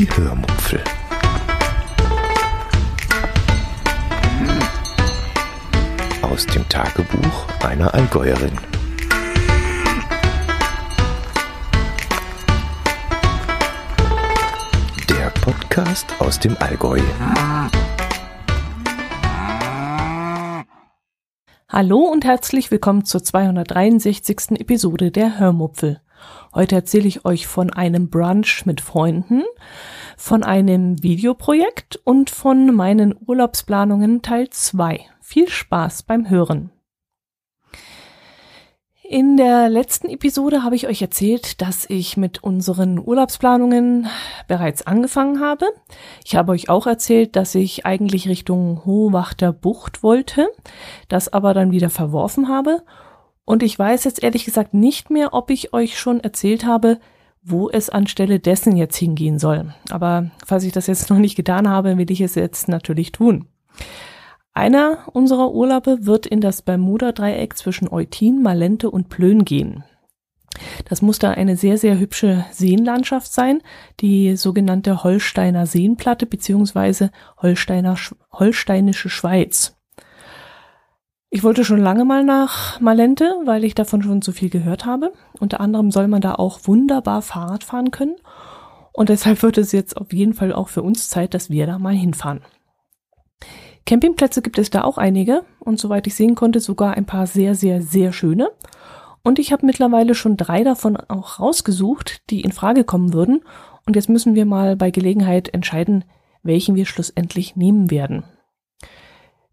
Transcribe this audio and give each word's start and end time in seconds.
Die 0.00 0.08
Hörmupfel. 0.16 0.82
Aus 6.22 6.46
dem 6.46 6.66
Tagebuch 6.70 7.46
einer 7.62 7.92
Allgäuerin. 7.92 8.52
Der 15.10 15.28
Podcast 15.42 16.06
aus 16.18 16.40
dem 16.40 16.56
Allgäu. 16.60 17.02
Hallo 21.68 21.98
und 21.98 22.24
herzlich 22.24 22.70
willkommen 22.70 23.04
zur 23.04 23.22
263. 23.22 24.60
Episode 24.60 25.10
der 25.10 25.38
Hörmupfel. 25.38 26.00
Heute 26.54 26.74
erzähle 26.74 27.08
ich 27.08 27.24
euch 27.24 27.46
von 27.46 27.72
einem 27.72 28.10
Brunch 28.10 28.66
mit 28.66 28.80
Freunden, 28.80 29.44
von 30.16 30.42
einem 30.42 31.02
Videoprojekt 31.02 32.00
und 32.04 32.30
von 32.30 32.74
meinen 32.74 33.14
Urlaubsplanungen 33.26 34.22
Teil 34.22 34.50
2. 34.50 35.00
Viel 35.20 35.48
Spaß 35.48 36.02
beim 36.02 36.28
Hören. 36.28 36.70
In 39.12 39.36
der 39.36 39.68
letzten 39.68 40.08
Episode 40.08 40.62
habe 40.62 40.76
ich 40.76 40.86
euch 40.86 41.02
erzählt, 41.02 41.60
dass 41.60 41.84
ich 41.90 42.16
mit 42.16 42.44
unseren 42.44 42.96
Urlaubsplanungen 42.96 44.06
bereits 44.46 44.86
angefangen 44.86 45.40
habe. 45.40 45.66
Ich 46.24 46.36
habe 46.36 46.52
euch 46.52 46.68
auch 46.68 46.86
erzählt, 46.86 47.34
dass 47.34 47.56
ich 47.56 47.84
eigentlich 47.84 48.28
Richtung 48.28 48.84
Hohwachter 48.84 49.52
Bucht 49.52 50.04
wollte, 50.04 50.48
das 51.08 51.32
aber 51.32 51.54
dann 51.54 51.72
wieder 51.72 51.90
verworfen 51.90 52.46
habe. 52.46 52.84
Und 53.50 53.64
ich 53.64 53.76
weiß 53.76 54.04
jetzt 54.04 54.22
ehrlich 54.22 54.44
gesagt 54.44 54.74
nicht 54.74 55.10
mehr, 55.10 55.34
ob 55.34 55.50
ich 55.50 55.74
euch 55.74 55.98
schon 55.98 56.20
erzählt 56.20 56.64
habe, 56.64 57.00
wo 57.42 57.68
es 57.68 57.90
anstelle 57.90 58.38
dessen 58.38 58.76
jetzt 58.76 58.96
hingehen 58.96 59.40
soll. 59.40 59.74
Aber 59.90 60.30
falls 60.46 60.62
ich 60.62 60.70
das 60.70 60.86
jetzt 60.86 61.10
noch 61.10 61.18
nicht 61.18 61.34
getan 61.34 61.68
habe, 61.68 61.98
will 61.98 62.12
ich 62.12 62.20
es 62.20 62.36
jetzt 62.36 62.68
natürlich 62.68 63.10
tun. 63.10 63.46
Einer 64.52 64.98
unserer 65.12 65.50
Urlaube 65.50 66.06
wird 66.06 66.26
in 66.26 66.40
das 66.40 66.62
Bermuda-Dreieck 66.62 67.58
zwischen 67.58 67.88
Eutin, 67.88 68.40
Malente 68.40 68.88
und 68.88 69.08
Plön 69.08 69.44
gehen. 69.44 69.82
Das 70.88 71.02
muss 71.02 71.18
da 71.18 71.32
eine 71.32 71.56
sehr, 71.56 71.76
sehr 71.76 71.98
hübsche 71.98 72.44
Seenlandschaft 72.52 73.32
sein, 73.32 73.62
die 73.98 74.36
sogenannte 74.36 75.02
Holsteiner 75.02 75.66
Seenplatte 75.66 76.26
beziehungsweise 76.26 77.10
Holsteiner, 77.42 77.96
Holsteinische 78.30 79.08
Schweiz. 79.08 79.76
Ich 81.32 81.44
wollte 81.44 81.64
schon 81.64 81.78
lange 81.78 82.04
mal 82.04 82.24
nach 82.24 82.80
Malente, 82.80 83.36
weil 83.44 83.62
ich 83.62 83.76
davon 83.76 84.02
schon 84.02 84.20
so 84.20 84.32
viel 84.32 84.50
gehört 84.50 84.84
habe. 84.84 85.12
Unter 85.38 85.60
anderem 85.60 85.92
soll 85.92 86.08
man 86.08 86.20
da 86.20 86.34
auch 86.34 86.58
wunderbar 86.64 87.22
Fahrrad 87.22 87.62
fahren 87.62 87.92
können. 87.92 88.16
Und 88.92 89.10
deshalb 89.10 89.40
wird 89.44 89.56
es 89.56 89.70
jetzt 89.70 89.96
auf 89.96 90.12
jeden 90.12 90.34
Fall 90.34 90.52
auch 90.52 90.68
für 90.68 90.82
uns 90.82 91.08
Zeit, 91.08 91.32
dass 91.32 91.48
wir 91.48 91.68
da 91.68 91.78
mal 91.78 91.94
hinfahren. 91.94 92.40
Campingplätze 93.86 94.42
gibt 94.42 94.58
es 94.58 94.70
da 94.70 94.82
auch 94.82 94.98
einige 94.98 95.44
und 95.60 95.78
soweit 95.78 96.08
ich 96.08 96.16
sehen 96.16 96.34
konnte, 96.34 96.58
sogar 96.58 96.94
ein 96.94 97.06
paar 97.06 97.28
sehr, 97.28 97.54
sehr, 97.54 97.80
sehr 97.80 98.12
schöne. 98.12 98.50
Und 99.22 99.38
ich 99.38 99.52
habe 99.52 99.66
mittlerweile 99.66 100.16
schon 100.16 100.36
drei 100.36 100.64
davon 100.64 100.96
auch 100.96 101.38
rausgesucht, 101.38 102.28
die 102.30 102.40
in 102.40 102.50
Frage 102.50 102.82
kommen 102.82 103.12
würden. 103.12 103.44
Und 103.86 103.94
jetzt 103.94 104.08
müssen 104.08 104.34
wir 104.34 104.46
mal 104.46 104.74
bei 104.74 104.90
Gelegenheit 104.90 105.54
entscheiden, 105.54 106.04
welchen 106.42 106.74
wir 106.74 106.86
schlussendlich 106.86 107.54
nehmen 107.54 107.90
werden. 107.92 108.24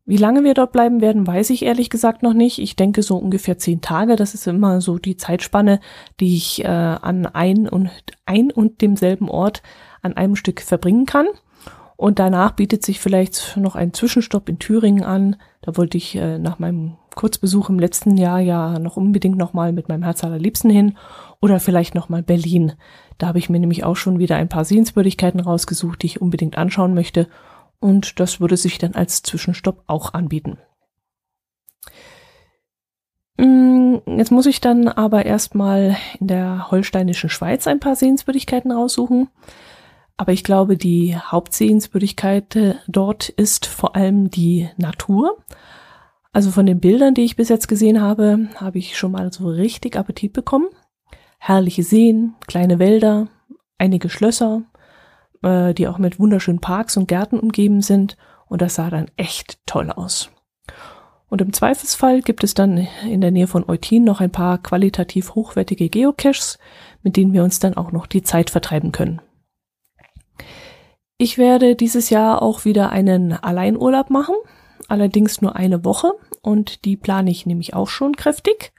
Wie 0.09 0.16
lange 0.16 0.45
wir 0.45 0.53
dort 0.53 0.72
bleiben 0.72 1.02
werden, 1.02 1.27
weiß 1.27 1.50
ich 1.50 1.66
ehrlich 1.66 1.89
gesagt 1.89 2.23
noch 2.23 2.31
nicht. 2.33 2.59
Ich 2.59 2.77
denke 2.77 3.03
so 3.03 3.17
ungefähr 3.17 3.58
zehn 3.58 3.81
Tage. 3.81 4.16
Das 4.16 4.33
ist 4.33 4.47
immer 4.47 4.80
so 4.80 4.99
die 4.99 5.17
Zeitspanne, 5.17 5.81
die 6.22 6.38
ich 6.38 6.64
äh, 6.64 6.67
an 6.67 7.25
ein 7.25 7.67
und 7.67 7.91
ein 8.25 8.49
und 8.49 8.81
demselben 8.81 9.30
Ort 9.30 9.61
an 10.02 10.14
einem 10.14 10.38
Stück 10.38 10.61
verbringen 10.61 11.05
kann. 11.05 11.27
Und 11.97 12.19
danach 12.19 12.52
bietet 12.52 12.86
sich 12.86 13.02
vielleicht 13.02 13.58
noch 13.58 13.75
ein 13.75 13.91
Zwischenstopp 13.91 14.47
in 14.47 14.59
Thüringen 14.59 15.03
an. 15.03 15.36
Da 15.61 15.75
wollte 15.75 15.98
ich 15.98 16.15
äh, 16.15 16.39
nach 16.39 16.58
meinem 16.58 16.93
Kurzbesuch 17.15 17.67
im 17.67 17.77
letzten 17.77 18.15
Jahr 18.15 18.39
ja 18.39 18.80
noch 18.80 18.95
unbedingt 18.95 19.37
nochmal 19.37 19.73
mit 19.73 19.89
meinem 19.89 20.04
Herz 20.04 20.23
allerliebsten 20.23 20.70
hin. 20.70 20.95
Oder 21.42 21.60
vielleicht 21.60 21.95
nochmal 21.95 22.23
Berlin. 22.23 22.71
Da 23.17 23.27
habe 23.27 23.39
ich 23.39 23.49
mir 23.49 23.60
nämlich 23.60 23.83
auch 23.83 23.98
schon 23.98 24.20
wieder 24.20 24.37
ein 24.37 24.48
paar 24.48 24.64
Sehenswürdigkeiten 24.64 25.42
rausgesucht, 25.42 26.02
die 26.02 26.08
ich 26.08 26.21
unbedingt 26.21 26.58
anschauen 26.58 26.93
möchte. 26.93 27.27
Und 27.80 28.20
das 28.20 28.39
würde 28.39 28.58
sich 28.58 28.77
dann 28.77 28.95
als 28.95 29.21
Zwischenstopp 29.21 29.83
auch 29.88 30.14
anbieten. 30.14 30.58
Mm, 33.38 33.98
jetzt 34.17 34.32
muss 34.32 34.48
ich 34.48 34.61
dann 34.61 34.88
aber 34.88 35.26
erstmal 35.26 35.95
in 36.20 36.27
der 36.27 36.71
holsteinischen 36.71 37.30
Schweiz 37.30 37.67
ein 37.67 37.80
paar 37.80 37.95
Sehenswürdigkeiten 37.95 38.71
raussuchen. 38.71 39.30
Aber 40.17 40.33
ich 40.33 40.43
glaube, 40.43 40.77
die 40.77 41.16
Hauptsehenswürdigkeit 41.16 42.58
dort 42.87 43.30
ist 43.30 43.67
vor 43.67 43.95
allem 43.95 44.32
die 44.32 44.67
Natur. 44.77 45.37
Also 46.33 46.49
von 46.49 46.66
den 46.66 46.80
Bildern, 46.80 47.14
die 47.14 47.23
ich 47.23 47.36
bis 47.36 47.49
jetzt 47.49 47.67
gesehen 47.67 48.02
habe, 48.02 48.49
habe 48.55 48.80
ich 48.80 48.98
schon 48.98 49.11
mal 49.11 49.32
so 49.32 49.48
richtig 49.48 49.95
Appetit 49.95 50.33
bekommen. 50.33 50.67
Herrliche 51.37 51.83
Seen, 51.83 52.33
kleine 52.48 52.80
Wälder, 52.80 53.27
einige 53.77 54.10
Schlösser, 54.10 54.64
äh, 55.47 55.73
die 55.73 55.87
auch 55.87 55.97
mit 55.97 56.19
wunderschönen 56.19 56.59
Parks 56.59 56.97
und 56.97 57.08
Gärten 57.08 57.39
umgeben 57.39 57.81
sind. 57.81 58.17
Und 58.47 58.61
das 58.61 58.75
sah 58.75 58.89
dann 58.89 59.08
echt 59.15 59.59
toll 59.65 59.91
aus. 59.91 60.30
Und 61.30 61.41
im 61.41 61.52
Zweifelsfall 61.52 62.21
gibt 62.21 62.43
es 62.43 62.53
dann 62.53 62.87
in 63.05 63.21
der 63.21 63.31
Nähe 63.31 63.47
von 63.47 63.67
Eutin 63.67 64.03
noch 64.03 64.21
ein 64.21 64.31
paar 64.31 64.57
qualitativ 64.59 65.36
hochwertige 65.36 65.89
Geocaches, 65.89 66.57
mit 67.03 67.17
denen 67.17 67.33
wir 67.33 67.43
uns 67.43 67.59
dann 67.59 67.75
auch 67.75 67.91
noch 67.91 68.07
die 68.07 68.23
Zeit 68.23 68.49
vertreiben 68.49 68.91
können. 68.91 69.21
Ich 71.17 71.37
werde 71.37 71.75
dieses 71.75 72.09
Jahr 72.09 72.41
auch 72.41 72.63
wieder 72.63 72.91
einen 72.91 73.33
Alleinurlaub 73.33 74.09
machen, 74.09 74.36
allerdings 74.87 75.41
nur 75.41 75.55
eine 75.55 75.83
Woche 75.83 76.13
und 76.41 76.86
die 76.86 76.95
plane 76.95 77.31
ich 77.31 77.45
nämlich 77.45 77.73
auch 77.73 77.89
schon 77.89 78.15
kräftig. 78.15 78.71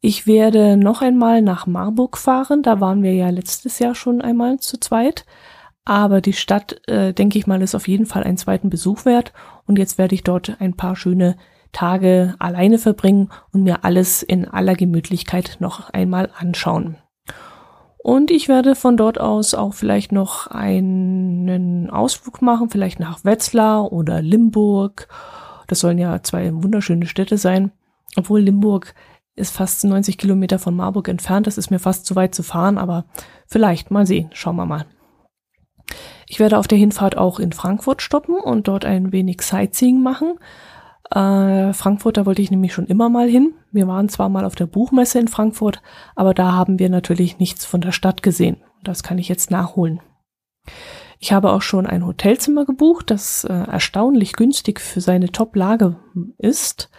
Ich 0.00 0.26
werde 0.26 0.76
noch 0.76 1.00
einmal 1.00 1.40
nach 1.40 1.66
Marburg 1.66 2.18
fahren, 2.18 2.62
da 2.62 2.80
waren 2.80 3.02
wir 3.02 3.14
ja 3.14 3.30
letztes 3.30 3.78
Jahr 3.78 3.94
schon 3.94 4.20
einmal 4.20 4.58
zu 4.58 4.78
zweit, 4.78 5.24
aber 5.84 6.20
die 6.20 6.32
Stadt, 6.32 6.80
äh, 6.88 7.12
denke 7.12 7.38
ich 7.38 7.46
mal, 7.46 7.62
ist 7.62 7.74
auf 7.74 7.88
jeden 7.88 8.06
Fall 8.06 8.24
einen 8.24 8.38
zweiten 8.38 8.70
Besuch 8.70 9.04
wert 9.04 9.32
und 9.66 9.78
jetzt 9.78 9.98
werde 9.98 10.14
ich 10.14 10.24
dort 10.24 10.56
ein 10.60 10.74
paar 10.74 10.96
schöne 10.96 11.36
Tage 11.72 12.34
alleine 12.38 12.78
verbringen 12.78 13.30
und 13.52 13.64
mir 13.64 13.84
alles 13.84 14.22
in 14.22 14.46
aller 14.48 14.74
Gemütlichkeit 14.74 15.56
noch 15.60 15.90
einmal 15.90 16.30
anschauen. 16.38 16.96
Und 17.98 18.30
ich 18.30 18.48
werde 18.48 18.74
von 18.74 18.96
dort 18.96 19.18
aus 19.18 19.54
auch 19.54 19.72
vielleicht 19.72 20.12
noch 20.12 20.46
einen 20.46 21.88
Ausflug 21.88 22.42
machen, 22.42 22.68
vielleicht 22.68 23.00
nach 23.00 23.24
Wetzlar 23.24 23.92
oder 23.92 24.20
Limburg. 24.20 25.08
Das 25.68 25.80
sollen 25.80 25.96
ja 25.98 26.22
zwei 26.22 26.52
wunderschöne 26.52 27.06
Städte 27.06 27.38
sein. 27.38 27.72
Obwohl 28.16 28.40
Limburg 28.40 28.94
ist 29.36 29.56
fast 29.56 29.84
90 29.84 30.18
Kilometer 30.18 30.58
von 30.58 30.76
Marburg 30.76 31.08
entfernt. 31.08 31.46
Das 31.46 31.56
ist 31.56 31.70
mir 31.70 31.78
fast 31.78 32.04
zu 32.04 32.14
weit 32.14 32.34
zu 32.34 32.42
fahren, 32.42 32.76
aber 32.76 33.06
vielleicht 33.46 33.90
mal 33.90 34.06
sehen. 34.06 34.28
Schauen 34.34 34.56
wir 34.56 34.66
mal. 34.66 34.84
Ich 36.28 36.38
werde 36.40 36.58
auf 36.58 36.68
der 36.68 36.78
Hinfahrt 36.78 37.16
auch 37.16 37.38
in 37.38 37.52
Frankfurt 37.52 38.02
stoppen 38.02 38.36
und 38.36 38.68
dort 38.68 38.84
ein 38.84 39.12
wenig 39.12 39.42
Sightseeing 39.42 40.02
machen. 40.02 40.38
Äh, 41.10 41.72
Frankfurt, 41.72 42.16
da 42.16 42.26
wollte 42.26 42.42
ich 42.42 42.50
nämlich 42.50 42.72
schon 42.72 42.86
immer 42.86 43.08
mal 43.08 43.28
hin. 43.28 43.54
Wir 43.72 43.86
waren 43.86 44.08
zwar 44.08 44.28
mal 44.28 44.44
auf 44.44 44.54
der 44.54 44.66
Buchmesse 44.66 45.18
in 45.18 45.28
Frankfurt, 45.28 45.82
aber 46.14 46.34
da 46.34 46.52
haben 46.52 46.78
wir 46.78 46.88
natürlich 46.88 47.38
nichts 47.38 47.64
von 47.64 47.80
der 47.80 47.92
Stadt 47.92 48.22
gesehen. 48.22 48.56
Das 48.82 49.02
kann 49.02 49.18
ich 49.18 49.28
jetzt 49.28 49.50
nachholen. 49.50 50.00
Ich 51.18 51.32
habe 51.32 51.52
auch 51.52 51.62
schon 51.62 51.86
ein 51.86 52.06
Hotelzimmer 52.06 52.64
gebucht, 52.64 53.10
das 53.10 53.44
äh, 53.44 53.52
erstaunlich 53.52 54.34
günstig 54.34 54.80
für 54.80 55.00
seine 55.00 55.30
Top-Lage 55.30 55.96
ist. 56.38 56.90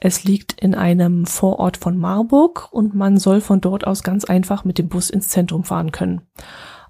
Es 0.00 0.24
liegt 0.24 0.60
in 0.60 0.74
einem 0.74 1.26
Vorort 1.26 1.76
von 1.76 1.96
Marburg 1.96 2.68
und 2.72 2.94
man 2.94 3.18
soll 3.18 3.40
von 3.40 3.60
dort 3.60 3.86
aus 3.86 4.02
ganz 4.02 4.24
einfach 4.24 4.64
mit 4.64 4.78
dem 4.78 4.88
Bus 4.88 5.10
ins 5.10 5.28
Zentrum 5.28 5.62
fahren 5.62 5.92
können. 5.92 6.22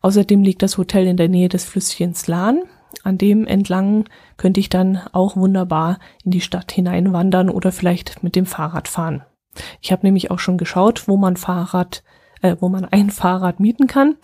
Außerdem 0.03 0.43
liegt 0.43 0.63
das 0.63 0.79
Hotel 0.79 1.07
in 1.07 1.17
der 1.17 1.29
Nähe 1.29 1.49
des 1.49 1.65
Flüsschens 1.65 2.27
Lahn 2.27 2.63
an 3.03 3.19
dem 3.19 3.47
entlang 3.47 4.05
könnte 4.37 4.61
ich 4.61 4.69
dann 4.69 5.01
auch 5.13 5.37
wunderbar 5.37 5.99
in 6.25 6.31
die 6.31 6.41
Stadt 6.41 6.73
hineinwandern 6.73 7.51
oder 7.51 7.73
vielleicht 7.73 8.23
mit 8.23 8.37
dem 8.37 8.47
Fahrrad 8.47 8.89
fahren. 8.89 9.23
Ich 9.81 9.93
habe 9.93 10.07
nämlich 10.07 10.31
auch 10.31 10.39
schon 10.39 10.59
geschaut, 10.59 11.09
wo 11.09 11.17
man 11.17 11.37
Fahrrad, 11.37 12.03
äh, 12.41 12.57
wo 12.61 12.69
man 12.69 12.85
ein 12.85 13.11
Fahrrad 13.11 13.61
mieten 13.61 13.87
kann. 13.87 14.17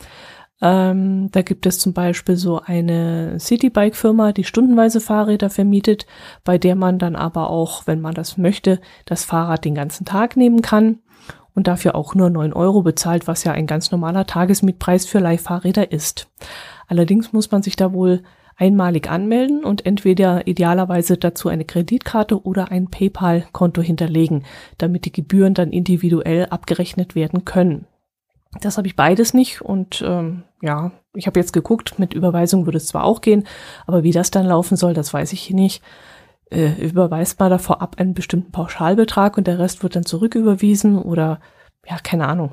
Ähm, 0.60 1.30
da 1.30 1.42
gibt 1.42 1.66
es 1.66 1.78
zum 1.78 1.92
Beispiel 1.92 2.36
so 2.36 2.60
eine 2.60 3.38
Citybike-Firma, 3.38 4.32
die 4.32 4.44
stundenweise 4.44 5.00
Fahrräder 5.00 5.50
vermietet, 5.50 6.06
bei 6.44 6.58
der 6.58 6.74
man 6.74 6.98
dann 6.98 7.14
aber 7.14 7.50
auch, 7.50 7.86
wenn 7.86 8.00
man 8.00 8.14
das 8.14 8.38
möchte, 8.38 8.80
das 9.04 9.24
Fahrrad 9.24 9.64
den 9.64 9.74
ganzen 9.74 10.04
Tag 10.04 10.36
nehmen 10.36 10.62
kann 10.62 10.98
und 11.58 11.66
dafür 11.66 11.96
auch 11.96 12.14
nur 12.14 12.30
neun 12.30 12.52
Euro 12.52 12.82
bezahlt, 12.82 13.26
was 13.26 13.42
ja 13.42 13.50
ein 13.50 13.66
ganz 13.66 13.90
normaler 13.90 14.28
Tagesmietpreis 14.28 15.06
für 15.06 15.18
Leihfahrräder 15.18 15.90
ist. 15.90 16.28
Allerdings 16.86 17.32
muss 17.32 17.50
man 17.50 17.64
sich 17.64 17.74
da 17.74 17.92
wohl 17.92 18.22
einmalig 18.54 19.10
anmelden 19.10 19.64
und 19.64 19.84
entweder 19.84 20.46
idealerweise 20.46 21.16
dazu 21.16 21.48
eine 21.48 21.64
Kreditkarte 21.64 22.44
oder 22.44 22.70
ein 22.70 22.86
PayPal-Konto 22.90 23.82
hinterlegen, 23.82 24.44
damit 24.78 25.04
die 25.04 25.10
Gebühren 25.10 25.54
dann 25.54 25.70
individuell 25.70 26.46
abgerechnet 26.46 27.16
werden 27.16 27.44
können. 27.44 27.86
Das 28.60 28.78
habe 28.78 28.86
ich 28.86 28.94
beides 28.94 29.34
nicht 29.34 29.60
und 29.60 30.00
ähm, 30.06 30.44
ja, 30.62 30.92
ich 31.12 31.26
habe 31.26 31.40
jetzt 31.40 31.52
geguckt, 31.52 31.98
mit 31.98 32.14
Überweisung 32.14 32.66
würde 32.66 32.78
es 32.78 32.86
zwar 32.86 33.02
auch 33.02 33.20
gehen, 33.20 33.48
aber 33.84 34.04
wie 34.04 34.12
das 34.12 34.30
dann 34.30 34.46
laufen 34.46 34.76
soll, 34.76 34.94
das 34.94 35.12
weiß 35.12 35.32
ich 35.32 35.50
nicht. 35.50 35.82
Äh, 36.50 36.80
überweist 36.82 37.38
man 37.40 37.50
da 37.50 37.58
vorab 37.58 37.96
einen 37.98 38.14
bestimmten 38.14 38.52
Pauschalbetrag 38.52 39.36
und 39.36 39.46
der 39.46 39.58
Rest 39.58 39.82
wird 39.82 39.96
dann 39.96 40.06
zurücküberwiesen 40.06 40.96
oder 41.00 41.40
ja, 41.86 41.98
keine 42.02 42.26
Ahnung. 42.26 42.52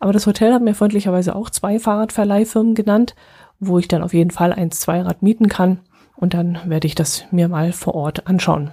Aber 0.00 0.12
das 0.12 0.26
Hotel 0.26 0.54
hat 0.54 0.62
mir 0.62 0.74
freundlicherweise 0.74 1.36
auch 1.36 1.50
zwei 1.50 1.78
Fahrradverleihfirmen 1.78 2.74
genannt, 2.74 3.14
wo 3.60 3.78
ich 3.78 3.86
dann 3.86 4.02
auf 4.02 4.14
jeden 4.14 4.30
Fall 4.30 4.52
ein 4.52 4.70
Zweirad 4.70 5.22
mieten 5.22 5.48
kann 5.48 5.80
und 6.16 6.34
dann 6.34 6.58
werde 6.64 6.86
ich 6.86 6.94
das 6.94 7.24
mir 7.30 7.48
mal 7.48 7.72
vor 7.72 7.94
Ort 7.94 8.26
anschauen. 8.26 8.72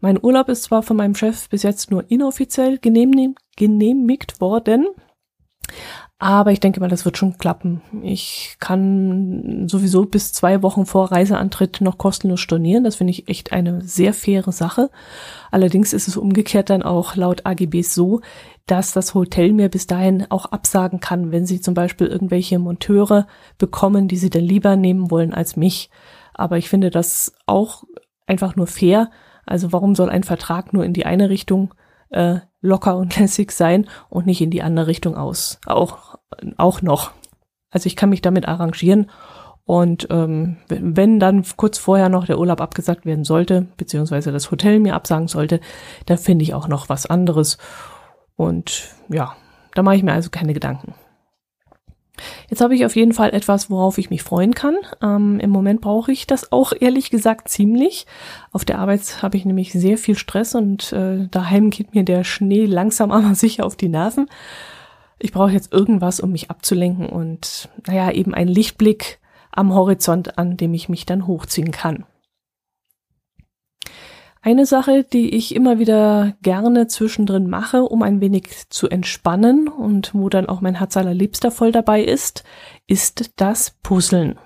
Mein 0.00 0.18
Urlaub 0.22 0.48
ist 0.48 0.64
zwar 0.64 0.82
von 0.82 0.96
meinem 0.96 1.14
Chef 1.14 1.48
bis 1.50 1.62
jetzt 1.62 1.90
nur 1.90 2.10
inoffiziell 2.10 2.78
genehmigt 2.78 4.40
worden, 4.40 4.86
aber 6.22 6.52
ich 6.52 6.60
denke 6.60 6.80
mal, 6.80 6.90
das 6.90 7.06
wird 7.06 7.16
schon 7.16 7.38
klappen. 7.38 7.80
Ich 8.02 8.56
kann 8.60 9.66
sowieso 9.68 10.04
bis 10.04 10.34
zwei 10.34 10.62
Wochen 10.62 10.84
vor 10.84 11.10
Reiseantritt 11.10 11.80
noch 11.80 11.96
kostenlos 11.96 12.40
stornieren. 12.40 12.84
Das 12.84 12.96
finde 12.96 13.12
ich 13.12 13.26
echt 13.28 13.52
eine 13.52 13.80
sehr 13.80 14.12
faire 14.12 14.52
Sache. 14.52 14.90
Allerdings 15.50 15.94
ist 15.94 16.08
es 16.08 16.18
umgekehrt 16.18 16.68
dann 16.68 16.82
auch 16.82 17.16
laut 17.16 17.46
AGBs 17.46 17.94
so, 17.94 18.20
dass 18.66 18.92
das 18.92 19.14
Hotel 19.14 19.54
mir 19.54 19.70
bis 19.70 19.86
dahin 19.86 20.26
auch 20.28 20.44
absagen 20.44 21.00
kann, 21.00 21.32
wenn 21.32 21.46
sie 21.46 21.62
zum 21.62 21.72
Beispiel 21.72 22.08
irgendwelche 22.08 22.58
Monteure 22.58 23.26
bekommen, 23.56 24.06
die 24.06 24.18
sie 24.18 24.28
dann 24.28 24.44
lieber 24.44 24.76
nehmen 24.76 25.10
wollen 25.10 25.32
als 25.32 25.56
mich. 25.56 25.88
Aber 26.34 26.58
ich 26.58 26.68
finde 26.68 26.90
das 26.90 27.32
auch 27.46 27.84
einfach 28.26 28.56
nur 28.56 28.66
fair. 28.66 29.10
Also 29.46 29.72
warum 29.72 29.94
soll 29.94 30.10
ein 30.10 30.24
Vertrag 30.24 30.74
nur 30.74 30.84
in 30.84 30.92
die 30.92 31.06
eine 31.06 31.30
Richtung 31.30 31.72
äh, 32.10 32.40
locker 32.60 32.96
und 32.96 33.16
lässig 33.18 33.52
sein 33.52 33.86
und 34.08 34.26
nicht 34.26 34.40
in 34.40 34.50
die 34.50 34.62
andere 34.62 34.86
Richtung 34.86 35.16
aus. 35.16 35.58
Auch, 35.66 36.18
auch 36.56 36.82
noch. 36.82 37.12
Also 37.70 37.86
ich 37.86 37.96
kann 37.96 38.10
mich 38.10 38.22
damit 38.22 38.48
arrangieren. 38.48 39.10
Und 39.64 40.08
ähm, 40.10 40.56
wenn 40.68 41.20
dann 41.20 41.44
kurz 41.56 41.78
vorher 41.78 42.08
noch 42.08 42.26
der 42.26 42.40
Urlaub 42.40 42.60
abgesagt 42.60 43.06
werden 43.06 43.24
sollte, 43.24 43.68
beziehungsweise 43.76 44.32
das 44.32 44.50
Hotel 44.50 44.80
mir 44.80 44.96
absagen 44.96 45.28
sollte, 45.28 45.60
dann 46.06 46.18
finde 46.18 46.42
ich 46.42 46.54
auch 46.54 46.66
noch 46.66 46.88
was 46.88 47.06
anderes. 47.06 47.56
Und 48.34 48.88
ja, 49.08 49.36
da 49.74 49.82
mache 49.82 49.96
ich 49.96 50.02
mir 50.02 50.12
also 50.12 50.30
keine 50.30 50.54
Gedanken. 50.54 50.94
Jetzt 52.48 52.60
habe 52.60 52.74
ich 52.74 52.84
auf 52.84 52.96
jeden 52.96 53.12
Fall 53.12 53.30
etwas, 53.30 53.70
worauf 53.70 53.98
ich 53.98 54.10
mich 54.10 54.22
freuen 54.22 54.54
kann. 54.54 54.76
Ähm, 55.02 55.40
Im 55.40 55.50
Moment 55.50 55.80
brauche 55.80 56.12
ich 56.12 56.26
das 56.26 56.52
auch 56.52 56.72
ehrlich 56.78 57.10
gesagt 57.10 57.48
ziemlich. 57.48 58.06
Auf 58.52 58.64
der 58.64 58.78
Arbeit 58.78 59.22
habe 59.22 59.36
ich 59.36 59.44
nämlich 59.44 59.72
sehr 59.72 59.98
viel 59.98 60.16
Stress 60.16 60.54
und 60.54 60.92
äh, 60.92 61.28
daheim 61.30 61.70
geht 61.70 61.94
mir 61.94 62.04
der 62.04 62.24
Schnee 62.24 62.66
langsam 62.66 63.10
aber 63.12 63.34
sicher 63.34 63.64
auf 63.64 63.76
die 63.76 63.88
Nerven. 63.88 64.28
Ich 65.18 65.32
brauche 65.32 65.52
jetzt 65.52 65.72
irgendwas, 65.72 66.20
um 66.20 66.32
mich 66.32 66.50
abzulenken 66.50 67.08
und 67.08 67.68
naja, 67.86 68.10
eben 68.10 68.34
einen 68.34 68.50
Lichtblick 68.50 69.18
am 69.52 69.74
Horizont, 69.74 70.38
an 70.38 70.56
dem 70.56 70.72
ich 70.74 70.88
mich 70.88 71.06
dann 71.06 71.26
hochziehen 71.26 71.72
kann. 71.72 72.04
Eine 74.42 74.64
Sache, 74.64 75.04
die 75.04 75.34
ich 75.34 75.54
immer 75.54 75.78
wieder 75.78 76.34
gerne 76.40 76.86
zwischendrin 76.86 77.50
mache, 77.50 77.82
um 77.82 78.02
ein 78.02 78.22
wenig 78.22 78.70
zu 78.70 78.88
entspannen 78.88 79.68
und 79.68 80.14
wo 80.14 80.30
dann 80.30 80.46
auch 80.46 80.62
mein 80.62 80.76
Herz 80.76 80.96
allerliebster 80.96 81.50
voll 81.50 81.72
dabei 81.72 82.02
ist, 82.02 82.44
ist 82.86 83.32
das 83.36 83.76
Puzzeln. 83.82 84.38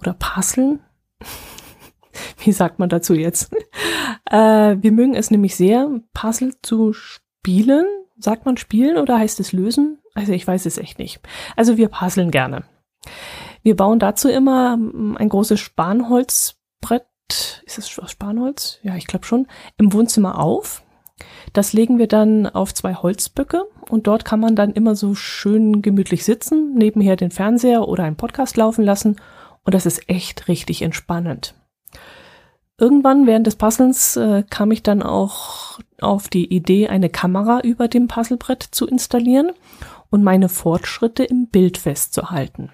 Oder 0.00 0.14
Puzzeln? 0.14 0.80
Wie 2.38 2.52
sagt 2.52 2.80
man 2.80 2.88
dazu 2.88 3.14
jetzt? 3.14 3.54
äh, 4.30 4.76
wir 4.80 4.90
mögen 4.90 5.14
es 5.14 5.30
nämlich 5.30 5.54
sehr, 5.54 5.88
Puzzle 6.14 6.54
zu 6.60 6.92
spielen. 6.92 7.86
Sagt 8.18 8.44
man 8.44 8.56
spielen 8.56 8.98
oder 8.98 9.18
heißt 9.18 9.38
es 9.38 9.52
lösen? 9.52 9.98
Also 10.14 10.32
ich 10.32 10.46
weiß 10.46 10.66
es 10.66 10.78
echt 10.78 10.98
nicht. 10.98 11.20
Also 11.56 11.76
wir 11.76 11.88
puzzeln 11.88 12.30
gerne. 12.30 12.64
Wir 13.62 13.76
bauen 13.76 13.98
dazu 13.98 14.28
immer 14.28 14.72
ein 14.74 15.28
großes 15.28 15.60
Spanholzbrett 15.60 17.06
ist 17.64 17.78
es 17.78 17.98
aus 17.98 18.10
Spanholz? 18.10 18.78
Ja, 18.82 18.96
ich 18.96 19.06
glaube 19.06 19.26
schon, 19.26 19.46
im 19.76 19.92
Wohnzimmer 19.92 20.38
auf. 20.38 20.82
Das 21.52 21.72
legen 21.72 21.98
wir 21.98 22.08
dann 22.08 22.46
auf 22.46 22.74
zwei 22.74 22.94
Holzböcke 22.94 23.64
und 23.88 24.06
dort 24.06 24.24
kann 24.24 24.40
man 24.40 24.56
dann 24.56 24.72
immer 24.72 24.96
so 24.96 25.14
schön 25.14 25.82
gemütlich 25.82 26.24
sitzen, 26.24 26.74
nebenher 26.74 27.16
den 27.16 27.30
Fernseher 27.30 27.88
oder 27.88 28.04
einen 28.04 28.16
Podcast 28.16 28.56
laufen 28.56 28.84
lassen 28.84 29.16
und 29.64 29.74
das 29.74 29.86
ist 29.86 30.08
echt 30.08 30.48
richtig 30.48 30.82
entspannend. 30.82 31.54
Irgendwann 32.78 33.26
während 33.26 33.46
des 33.46 33.56
Puzzlens 33.56 34.16
äh, 34.16 34.44
kam 34.48 34.72
ich 34.72 34.82
dann 34.82 35.02
auch 35.02 35.78
auf 36.00 36.28
die 36.28 36.52
Idee, 36.52 36.88
eine 36.88 37.10
Kamera 37.10 37.60
über 37.60 37.86
dem 37.86 38.08
Puzzlebrett 38.08 38.62
zu 38.62 38.86
installieren 38.86 39.52
und 40.10 40.24
meine 40.24 40.48
Fortschritte 40.48 41.22
im 41.22 41.46
Bild 41.48 41.78
festzuhalten. 41.78 42.70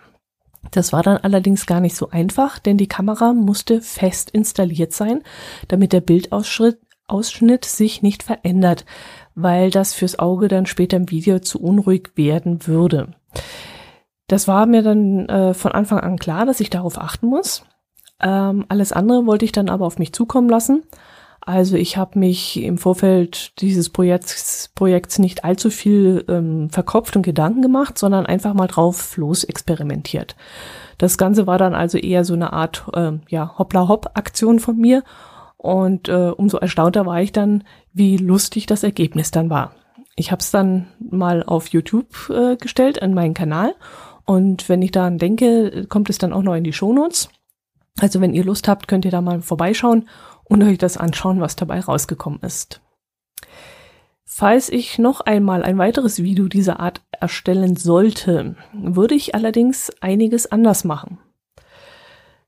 Das 0.71 0.93
war 0.93 1.03
dann 1.03 1.19
allerdings 1.19 1.67
gar 1.67 1.81
nicht 1.81 1.97
so 1.97 2.11
einfach, 2.11 2.59
denn 2.59 2.77
die 2.77 2.89
Kamera 2.89 3.33
musste 3.33 3.81
fest 3.81 4.31
installiert 4.31 4.93
sein, 4.93 5.23
damit 5.69 5.93
der 5.93 6.01
Bildausschnitt 6.01 6.79
Ausschnitt 7.11 7.65
sich 7.65 8.03
nicht 8.03 8.23
verändert, 8.23 8.85
weil 9.35 9.71
das 9.71 9.95
fürs 9.95 10.19
Auge 10.19 10.49
dann 10.49 10.67
später 10.67 10.99
im 10.99 11.11
Video 11.11 11.39
zu 11.39 11.59
unruhig 11.59 12.11
werden 12.17 12.67
würde. 12.67 13.15
Das 14.27 14.47
war 14.47 14.67
mir 14.67 14.83
dann 14.83 15.27
äh, 15.27 15.55
von 15.55 15.73
Anfang 15.73 16.01
an 16.01 16.19
klar, 16.19 16.45
dass 16.45 16.61
ich 16.61 16.69
darauf 16.69 16.99
achten 16.99 17.29
muss. 17.29 17.65
Ähm, 18.21 18.67
alles 18.69 18.93
andere 18.93 19.25
wollte 19.25 19.47
ich 19.47 19.53
dann 19.53 19.71
aber 19.71 19.87
auf 19.87 19.99
mich 19.99 20.13
zukommen 20.13 20.51
lassen 20.51 20.83
also 21.49 21.77
ich 21.77 21.97
habe 21.97 22.19
mich 22.19 22.63
im 22.63 22.77
Vorfeld 22.77 23.59
dieses 23.63 23.89
Projekts, 23.89 24.71
Projekts 24.75 25.19
nicht 25.19 25.45
allzu 25.45 25.71
viel 25.71 26.23
ähm, 26.29 26.69
verkopft 26.69 27.17
und 27.17 27.23
Gedanken 27.23 27.63
gemacht, 27.63 27.97
sondern 27.97 28.27
einfach 28.27 28.53
mal 28.53 28.67
drauf 28.67 29.17
los 29.17 29.45
experimentiert. 29.45 30.37
Das 30.99 31.17
Ganze 31.17 31.47
war 31.47 31.57
dann 31.57 31.75
also 31.75 31.97
eher 31.97 32.27
so 32.27 32.35
eine 32.35 32.53
Art 32.53 32.85
äh, 32.93 33.13
ja, 33.31 33.55
Hoppla-Hopp-Aktion 33.57 34.59
von 34.59 34.77
mir. 34.77 35.05
Und 35.57 36.11
äh, 36.11 36.33
umso 36.37 36.59
erstaunter 36.59 37.07
war 37.07 37.23
ich 37.23 37.33
dann, 37.33 37.65
wie 37.95 38.19
lustig 38.19 38.67
das 38.67 38.83
Ergebnis 38.83 39.31
dann 39.31 39.49
war. 39.49 39.73
Ich 40.17 40.31
habe 40.31 40.41
es 40.41 40.51
dann 40.51 40.89
mal 40.99 41.43
auf 41.43 41.69
YouTube 41.69 42.29
äh, 42.29 42.57
gestellt, 42.57 43.01
an 43.01 43.15
meinen 43.15 43.33
Kanal. 43.33 43.75
Und 44.27 44.69
wenn 44.69 44.83
ich 44.83 44.91
daran 44.91 45.17
denke, 45.17 45.87
kommt 45.89 46.11
es 46.11 46.19
dann 46.19 46.35
auch 46.35 46.43
noch 46.43 46.57
in 46.57 46.65
die 46.65 46.75
Shownotes. 46.75 47.31
Also 48.01 48.21
wenn 48.21 48.35
ihr 48.35 48.45
Lust 48.45 48.69
habt, 48.69 48.87
könnt 48.87 49.07
ihr 49.07 49.11
da 49.11 49.23
mal 49.23 49.41
vorbeischauen 49.41 50.09
und 50.49 50.63
euch 50.63 50.79
das 50.79 50.97
anschauen, 50.97 51.41
was 51.41 51.57
dabei 51.57 51.81
rausgekommen 51.81 52.41
ist. 52.41 52.81
Falls 54.25 54.69
ich 54.69 54.99
noch 54.99 55.21
einmal 55.21 55.63
ein 55.63 55.79
weiteres 55.79 56.23
Video 56.23 56.49
dieser 56.49 56.81
Art 56.81 57.01
erstellen 57.11 57.77
sollte, 57.77 58.57
würde 58.73 59.15
ich 59.15 59.35
allerdings 59.35 59.91
einiges 60.01 60.51
anders 60.51 60.85
machen. 60.85 61.19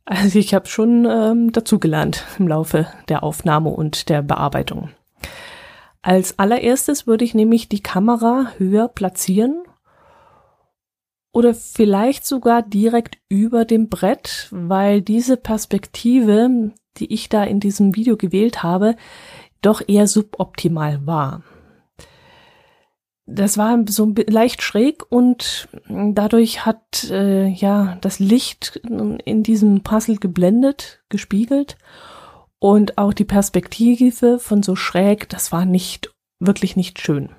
Also 0.04 0.38
ich 0.38 0.54
habe 0.54 0.66
schon 0.66 1.06
ähm, 1.08 1.52
dazugelernt 1.52 2.24
im 2.38 2.48
Laufe 2.48 2.86
der 3.08 3.22
Aufnahme 3.22 3.70
und 3.70 4.08
der 4.08 4.22
Bearbeitung. 4.22 4.90
Als 6.02 6.38
allererstes 6.38 7.06
würde 7.06 7.24
ich 7.24 7.34
nämlich 7.34 7.68
die 7.68 7.82
Kamera 7.82 8.52
höher 8.56 8.88
platzieren 8.88 9.62
oder 11.32 11.54
vielleicht 11.54 12.26
sogar 12.26 12.62
direkt 12.62 13.18
über 13.28 13.64
dem 13.64 13.88
Brett, 13.88 14.48
weil 14.50 15.02
diese 15.02 15.36
Perspektive 15.36 16.72
die 16.98 17.12
ich 17.12 17.28
da 17.28 17.44
in 17.44 17.60
diesem 17.60 17.94
Video 17.96 18.16
gewählt 18.16 18.62
habe, 18.62 18.96
doch 19.62 19.82
eher 19.86 20.06
suboptimal 20.06 21.06
war. 21.06 21.42
Das 23.26 23.58
war 23.58 23.78
so 23.88 24.12
leicht 24.26 24.62
schräg 24.62 25.04
und 25.08 25.68
dadurch 25.88 26.66
hat 26.66 27.08
äh, 27.10 27.46
ja 27.46 27.96
das 28.00 28.18
Licht 28.18 28.76
in 28.76 29.42
diesem 29.44 29.82
Puzzle 29.82 30.16
geblendet, 30.16 31.02
gespiegelt 31.08 31.76
und 32.58 32.98
auch 32.98 33.14
die 33.14 33.24
Perspektive 33.24 34.38
von 34.40 34.62
so 34.64 34.74
schräg, 34.74 35.28
das 35.28 35.52
war 35.52 35.64
nicht 35.64 36.12
wirklich 36.40 36.74
nicht 36.74 37.00
schön. 37.00 37.30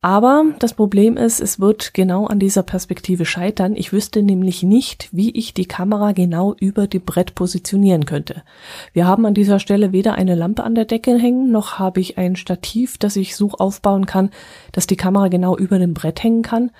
Aber 0.00 0.44
das 0.60 0.74
Problem 0.74 1.16
ist, 1.16 1.40
es 1.40 1.58
wird 1.58 1.92
genau 1.92 2.26
an 2.26 2.38
dieser 2.38 2.62
Perspektive 2.62 3.24
scheitern. 3.24 3.74
Ich 3.74 3.92
wüsste 3.92 4.22
nämlich 4.22 4.62
nicht, 4.62 5.08
wie 5.10 5.32
ich 5.32 5.54
die 5.54 5.66
Kamera 5.66 6.12
genau 6.12 6.54
über 6.54 6.86
dem 6.86 7.02
Brett 7.02 7.34
positionieren 7.34 8.06
könnte. 8.06 8.44
Wir 8.92 9.08
haben 9.08 9.26
an 9.26 9.34
dieser 9.34 9.58
Stelle 9.58 9.90
weder 9.90 10.14
eine 10.14 10.36
Lampe 10.36 10.62
an 10.62 10.76
der 10.76 10.84
Decke 10.84 11.18
hängen, 11.18 11.50
noch 11.50 11.80
habe 11.80 11.98
ich 11.98 12.16
ein 12.16 12.36
Stativ, 12.36 12.96
das 12.96 13.16
ich 13.16 13.34
so 13.34 13.50
aufbauen 13.50 14.06
kann, 14.06 14.30
dass 14.70 14.86
die 14.86 14.96
Kamera 14.96 15.26
genau 15.26 15.56
über 15.56 15.80
dem 15.80 15.94
Brett 15.94 16.22
hängen 16.22 16.42
kann. 16.42 16.70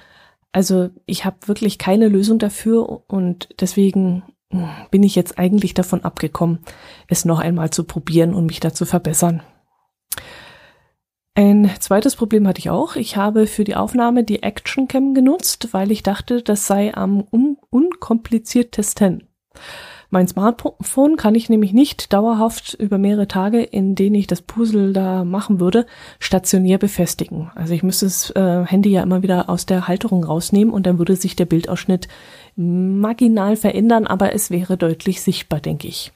Also 0.52 0.90
ich 1.04 1.25
habe 1.25 1.37
wirklich 1.46 1.78
keine 1.78 2.06
Lösung 2.06 2.38
dafür 2.38 3.02
und 3.08 3.48
deswegen 3.60 4.22
hm, 4.52 4.68
bin 4.92 5.02
ich 5.02 5.16
jetzt 5.16 5.40
eigentlich 5.40 5.75
davon 5.75 6.04
abgekommen, 6.04 6.60
es 7.08 7.25
noch 7.25 7.40
einmal 7.40 7.70
zu 7.70 7.82
probieren 7.82 8.32
und 8.32 8.46
mich 8.46 8.60
da 8.60 8.72
zu 8.72 8.87
verbessern. 8.87 9.42
Ein 11.38 11.71
zweites 11.78 12.16
Problem 12.16 12.49
hatte 12.49 12.59
ich 12.59 12.68
auch. 12.68 12.97
Ich 12.97 13.16
habe 13.16 13.47
für 13.47 13.62
die 13.62 13.76
Aufnahme 13.76 14.25
die 14.25 14.42
Action 14.42 14.88
Cam 14.88 15.14
genutzt, 15.14 15.68
weil 15.71 15.92
ich 15.92 16.02
dachte, 16.02 16.42
das 16.42 16.66
sei 16.66 16.92
am 16.92 17.23
un 17.30 17.59
unkompliziertesten. 17.71 19.23
Mein 20.11 20.26
Smartphone 20.26 21.14
kann 21.14 21.37
ich 21.37 21.49
nämlich 21.49 21.73
nicht 21.73 22.12
dauerhaft 22.12 22.75
über 22.75 22.99
mehrere 22.99 23.28
Tage, 23.28 23.62
in 23.62 23.95
denen 23.95 24.16
ich 24.16 24.26
das 24.26 24.42
Puzzle 24.42 24.92
da 24.92 25.23
machen 25.23 25.61
würde, 25.61 25.87
stationär 26.18 26.76
befestigen. 26.76 27.52
Also 27.54 27.73
ich 27.73 27.85
müsste 27.85 28.07
das 28.07 28.30
äh, 28.30 28.64
Handy 28.66 28.90
ja 28.90 29.04
immer 29.04 29.23
wieder 29.23 29.49
aus 29.49 29.64
der 29.64 29.87
Halterung 29.87 30.25
rausnehmen 30.25 30.75
und 30.75 30.87
dann 30.87 30.99
würde 30.99 31.14
sich 31.14 31.37
der 31.37 31.47
Bildausschnitt 31.47 32.09
marginal 32.57 33.54
verändern, 33.54 34.09
aber 34.09 34.35
es 34.35 34.50
wäre 34.50 34.76
deutlich 34.76 35.23
sichtbar, 35.23 35.61
denke 35.61 35.87
ich. 35.87 36.11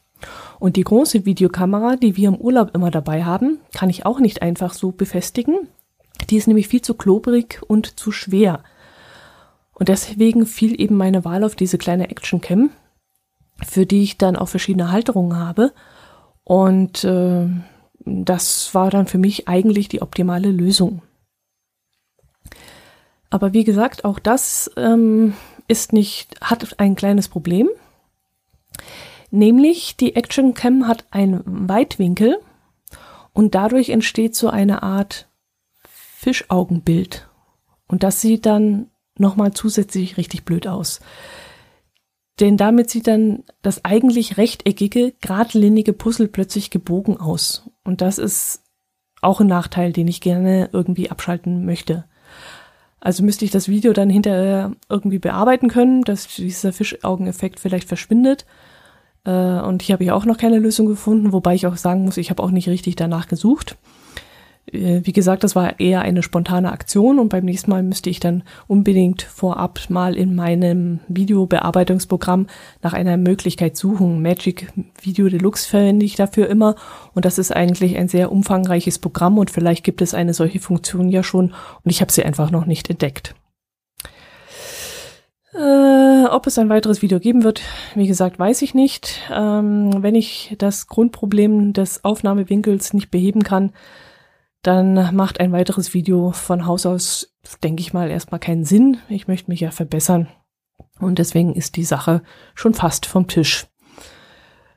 Und 0.58 0.76
die 0.76 0.84
große 0.84 1.24
Videokamera, 1.24 1.96
die 1.96 2.16
wir 2.16 2.28
im 2.28 2.36
Urlaub 2.36 2.74
immer 2.74 2.90
dabei 2.90 3.24
haben, 3.24 3.58
kann 3.74 3.90
ich 3.90 4.06
auch 4.06 4.20
nicht 4.20 4.42
einfach 4.42 4.74
so 4.74 4.92
befestigen. 4.92 5.68
Die 6.30 6.36
ist 6.36 6.46
nämlich 6.46 6.68
viel 6.68 6.82
zu 6.82 6.94
klobrig 6.94 7.60
und 7.66 7.98
zu 7.98 8.12
schwer. 8.12 8.62
Und 9.74 9.88
deswegen 9.88 10.46
fiel 10.46 10.80
eben 10.80 10.96
meine 10.96 11.24
Wahl 11.24 11.44
auf 11.44 11.56
diese 11.56 11.78
kleine 11.78 12.10
Action 12.10 12.40
Cam, 12.40 12.70
für 13.64 13.86
die 13.86 14.02
ich 14.02 14.18
dann 14.18 14.36
auch 14.36 14.48
verschiedene 14.48 14.92
Halterungen 14.92 15.38
habe. 15.38 15.72
Und 16.44 17.04
äh, 17.04 17.48
das 18.04 18.74
war 18.74 18.90
dann 18.90 19.06
für 19.06 19.18
mich 19.18 19.48
eigentlich 19.48 19.88
die 19.88 20.02
optimale 20.02 20.50
Lösung. 20.50 21.02
Aber 23.30 23.52
wie 23.52 23.64
gesagt, 23.64 24.04
auch 24.04 24.18
das 24.18 24.70
ähm, 24.76 25.34
ist 25.66 25.92
nicht, 25.92 26.40
hat 26.40 26.78
ein 26.78 26.94
kleines 26.96 27.28
Problem. 27.28 27.68
Nämlich 29.32 29.96
die 29.96 30.14
Action 30.14 30.52
Cam 30.52 30.86
hat 30.86 31.06
einen 31.10 31.42
Weitwinkel 31.66 32.38
und 33.32 33.54
dadurch 33.54 33.88
entsteht 33.88 34.36
so 34.36 34.50
eine 34.50 34.82
Art 34.82 35.26
Fischaugenbild. 35.88 37.28
Und 37.88 38.02
das 38.02 38.20
sieht 38.20 38.44
dann 38.44 38.90
nochmal 39.16 39.54
zusätzlich 39.54 40.18
richtig 40.18 40.44
blöd 40.44 40.66
aus. 40.66 41.00
Denn 42.40 42.58
damit 42.58 42.90
sieht 42.90 43.06
dann 43.06 43.44
das 43.62 43.86
eigentlich 43.86 44.36
rechteckige, 44.36 45.14
geradlinige 45.22 45.94
Puzzle 45.94 46.28
plötzlich 46.28 46.68
gebogen 46.68 47.16
aus. 47.16 47.70
Und 47.84 48.02
das 48.02 48.18
ist 48.18 48.62
auch 49.22 49.40
ein 49.40 49.46
Nachteil, 49.46 49.94
den 49.94 50.08
ich 50.08 50.20
gerne 50.20 50.68
irgendwie 50.74 51.10
abschalten 51.10 51.64
möchte. 51.64 52.04
Also 53.00 53.22
müsste 53.22 53.46
ich 53.46 53.50
das 53.50 53.68
Video 53.68 53.94
dann 53.94 54.10
hinterher 54.10 54.72
irgendwie 54.90 55.18
bearbeiten 55.18 55.68
können, 55.68 56.02
dass 56.02 56.28
dieser 56.28 56.74
Fischaugeneffekt 56.74 57.60
vielleicht 57.60 57.88
verschwindet. 57.88 58.44
Äh, 59.24 59.30
und 59.30 59.82
hier 59.82 59.94
habe 59.94 60.04
ich 60.04 60.12
auch 60.12 60.24
noch 60.24 60.38
keine 60.38 60.58
Lösung 60.58 60.86
gefunden, 60.86 61.32
wobei 61.32 61.54
ich 61.54 61.66
auch 61.66 61.76
sagen 61.76 62.04
muss, 62.04 62.16
ich 62.16 62.30
habe 62.30 62.42
auch 62.42 62.50
nicht 62.50 62.68
richtig 62.68 62.96
danach 62.96 63.28
gesucht. 63.28 63.76
Äh, 64.70 65.00
wie 65.04 65.12
gesagt, 65.12 65.44
das 65.44 65.56
war 65.56 65.80
eher 65.80 66.02
eine 66.02 66.22
spontane 66.22 66.72
Aktion 66.72 67.18
und 67.18 67.28
beim 67.28 67.44
nächsten 67.44 67.70
Mal 67.70 67.82
müsste 67.82 68.10
ich 68.10 68.20
dann 68.20 68.42
unbedingt 68.66 69.22
vorab 69.22 69.80
mal 69.88 70.16
in 70.16 70.34
meinem 70.34 71.00
Videobearbeitungsprogramm 71.08 72.46
nach 72.82 72.92
einer 72.92 73.16
Möglichkeit 73.16 73.76
suchen. 73.76 74.22
Magic 74.22 74.72
Video 75.00 75.28
Deluxe 75.28 75.68
verwende 75.68 76.06
ich 76.06 76.16
dafür 76.16 76.48
immer 76.48 76.76
und 77.14 77.24
das 77.24 77.38
ist 77.38 77.54
eigentlich 77.54 77.96
ein 77.96 78.08
sehr 78.08 78.30
umfangreiches 78.30 78.98
Programm 78.98 79.38
und 79.38 79.50
vielleicht 79.50 79.84
gibt 79.84 80.02
es 80.02 80.14
eine 80.14 80.34
solche 80.34 80.60
Funktion 80.60 81.08
ja 81.08 81.22
schon 81.22 81.54
und 81.82 81.90
ich 81.90 82.00
habe 82.00 82.12
sie 82.12 82.24
einfach 82.24 82.50
noch 82.50 82.66
nicht 82.66 82.88
entdeckt. 82.90 83.34
Äh, 85.54 86.24
ob 86.24 86.46
es 86.46 86.58
ein 86.58 86.70
weiteres 86.70 87.02
Video 87.02 87.20
geben 87.20 87.44
wird, 87.44 87.60
wie 87.94 88.06
gesagt, 88.06 88.38
weiß 88.38 88.62
ich 88.62 88.74
nicht. 88.74 89.20
Ähm, 89.30 90.02
wenn 90.02 90.14
ich 90.14 90.54
das 90.58 90.86
Grundproblem 90.86 91.74
des 91.74 92.04
Aufnahmewinkels 92.04 92.94
nicht 92.94 93.10
beheben 93.10 93.42
kann, 93.42 93.72
dann 94.62 95.14
macht 95.14 95.40
ein 95.40 95.52
weiteres 95.52 95.92
Video 95.92 96.32
von 96.32 96.66
Haus 96.66 96.86
aus, 96.86 97.34
denke 97.62 97.82
ich 97.82 97.92
mal, 97.92 98.10
erstmal 98.10 98.40
keinen 98.40 98.64
Sinn. 98.64 98.98
Ich 99.08 99.28
möchte 99.28 99.50
mich 99.50 99.60
ja 99.60 99.70
verbessern. 99.70 100.28
Und 101.00 101.18
deswegen 101.18 101.54
ist 101.54 101.76
die 101.76 101.84
Sache 101.84 102.22
schon 102.54 102.72
fast 102.72 103.04
vom 103.04 103.26
Tisch. 103.26 103.66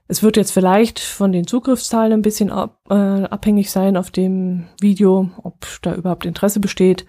Es 0.08 0.24
wird 0.24 0.38
jetzt 0.38 0.52
vielleicht 0.52 1.00
von 1.00 1.32
den 1.32 1.48
Zugriffszahlen 1.48 2.14
ein 2.14 2.22
bisschen 2.22 2.52
ab, 2.52 2.80
äh, 2.90 2.94
abhängig 2.94 3.72
sein 3.72 3.96
auf 3.96 4.12
dem 4.12 4.66
Video, 4.82 5.30
ob 5.42 5.66
da 5.82 5.96
überhaupt 5.96 6.26
Interesse 6.26 6.60
besteht 6.60 7.06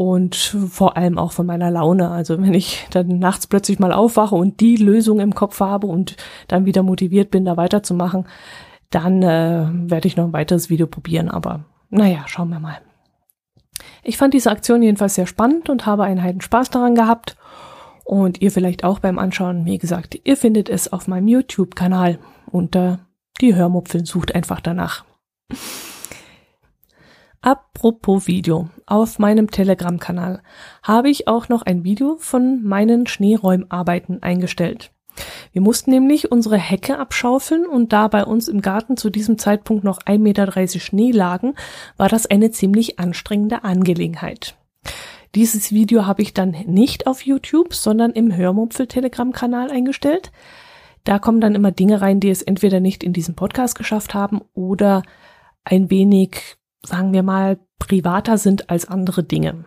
und 0.00 0.34
vor 0.34 0.96
allem 0.96 1.18
auch 1.18 1.32
von 1.32 1.44
meiner 1.44 1.70
Laune. 1.70 2.10
Also 2.10 2.40
wenn 2.40 2.54
ich 2.54 2.86
dann 2.88 3.18
nachts 3.18 3.46
plötzlich 3.46 3.78
mal 3.78 3.92
aufwache 3.92 4.34
und 4.34 4.60
die 4.60 4.76
Lösung 4.76 5.20
im 5.20 5.34
Kopf 5.34 5.60
habe 5.60 5.88
und 5.88 6.16
dann 6.48 6.64
wieder 6.64 6.82
motiviert 6.82 7.30
bin, 7.30 7.44
da 7.44 7.58
weiterzumachen, 7.58 8.26
dann 8.88 9.22
äh, 9.22 9.68
werde 9.70 10.08
ich 10.08 10.16
noch 10.16 10.24
ein 10.24 10.32
weiteres 10.32 10.70
Video 10.70 10.86
probieren. 10.86 11.28
Aber 11.28 11.66
naja, 11.90 12.24
schauen 12.28 12.48
wir 12.48 12.60
mal. 12.60 12.80
Ich 14.02 14.16
fand 14.16 14.32
diese 14.32 14.50
Aktion 14.50 14.82
jedenfalls 14.82 15.16
sehr 15.16 15.26
spannend 15.26 15.68
und 15.68 15.84
habe 15.84 16.04
einen 16.04 16.22
heiden 16.22 16.40
Spaß 16.40 16.70
daran 16.70 16.94
gehabt. 16.94 17.36
Und 18.02 18.40
ihr 18.40 18.50
vielleicht 18.50 18.84
auch 18.84 19.00
beim 19.00 19.18
Anschauen. 19.18 19.66
Wie 19.66 19.76
gesagt, 19.76 20.18
ihr 20.24 20.38
findet 20.38 20.70
es 20.70 20.90
auf 20.90 21.08
meinem 21.08 21.28
YouTube-Kanal 21.28 22.18
unter 22.50 23.00
die 23.42 23.54
Hörmupfeln. 23.54 24.06
Sucht 24.06 24.34
einfach 24.34 24.60
danach. 24.60 25.04
Apropos 27.42 28.26
Video. 28.26 28.68
Auf 28.84 29.18
meinem 29.18 29.50
Telegram-Kanal 29.50 30.42
habe 30.82 31.08
ich 31.08 31.26
auch 31.26 31.48
noch 31.48 31.62
ein 31.62 31.84
Video 31.84 32.16
von 32.18 32.62
meinen 32.62 33.06
Schneeräumarbeiten 33.06 34.22
eingestellt. 34.22 34.92
Wir 35.52 35.62
mussten 35.62 35.90
nämlich 35.90 36.30
unsere 36.30 36.58
Hecke 36.58 36.98
abschaufeln 36.98 37.66
und 37.66 37.94
da 37.94 38.08
bei 38.08 38.24
uns 38.26 38.46
im 38.46 38.60
Garten 38.60 38.98
zu 38.98 39.08
diesem 39.08 39.38
Zeitpunkt 39.38 39.84
noch 39.84 40.00
1,30 40.00 40.18
Meter 40.18 40.68
Schnee 40.80 41.12
lagen, 41.12 41.54
war 41.96 42.10
das 42.10 42.26
eine 42.26 42.50
ziemlich 42.50 42.98
anstrengende 42.98 43.64
Angelegenheit. 43.64 44.56
Dieses 45.34 45.72
Video 45.72 46.06
habe 46.06 46.20
ich 46.20 46.34
dann 46.34 46.50
nicht 46.66 47.06
auf 47.06 47.22
YouTube, 47.22 47.72
sondern 47.72 48.10
im 48.10 48.36
Hörmupfel-Telegram-Kanal 48.36 49.70
eingestellt. 49.70 50.30
Da 51.04 51.18
kommen 51.18 51.40
dann 51.40 51.54
immer 51.54 51.72
Dinge 51.72 52.02
rein, 52.02 52.20
die 52.20 52.28
es 52.28 52.42
entweder 52.42 52.80
nicht 52.80 53.02
in 53.02 53.14
diesem 53.14 53.34
Podcast 53.34 53.76
geschafft 53.76 54.12
haben 54.12 54.42
oder 54.52 55.02
ein 55.64 55.90
wenig, 55.90 56.56
sagen 56.84 57.12
wir 57.12 57.22
mal, 57.22 57.58
privater 57.78 58.38
sind 58.38 58.70
als 58.70 58.86
andere 58.86 59.22
Dinge. 59.22 59.64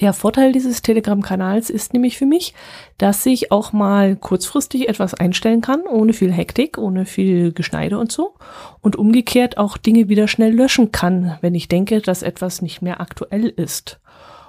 Der 0.00 0.12
Vorteil 0.12 0.52
dieses 0.52 0.82
Telegram-Kanals 0.82 1.68
ist 1.68 1.92
nämlich 1.92 2.16
für 2.16 2.26
mich, 2.26 2.54
dass 2.98 3.26
ich 3.26 3.50
auch 3.50 3.72
mal 3.72 4.14
kurzfristig 4.16 4.88
etwas 4.88 5.14
einstellen 5.14 5.60
kann, 5.60 5.82
ohne 5.82 6.12
viel 6.12 6.32
Hektik, 6.32 6.78
ohne 6.78 7.04
viel 7.04 7.52
Geschneide 7.52 7.98
und 7.98 8.12
so. 8.12 8.34
Und 8.80 8.94
umgekehrt 8.96 9.58
auch 9.58 9.76
Dinge 9.76 10.08
wieder 10.08 10.28
schnell 10.28 10.54
löschen 10.54 10.92
kann, 10.92 11.36
wenn 11.40 11.54
ich 11.54 11.68
denke, 11.68 12.00
dass 12.00 12.22
etwas 12.22 12.62
nicht 12.62 12.80
mehr 12.82 13.00
aktuell 13.00 13.48
ist. 13.48 14.00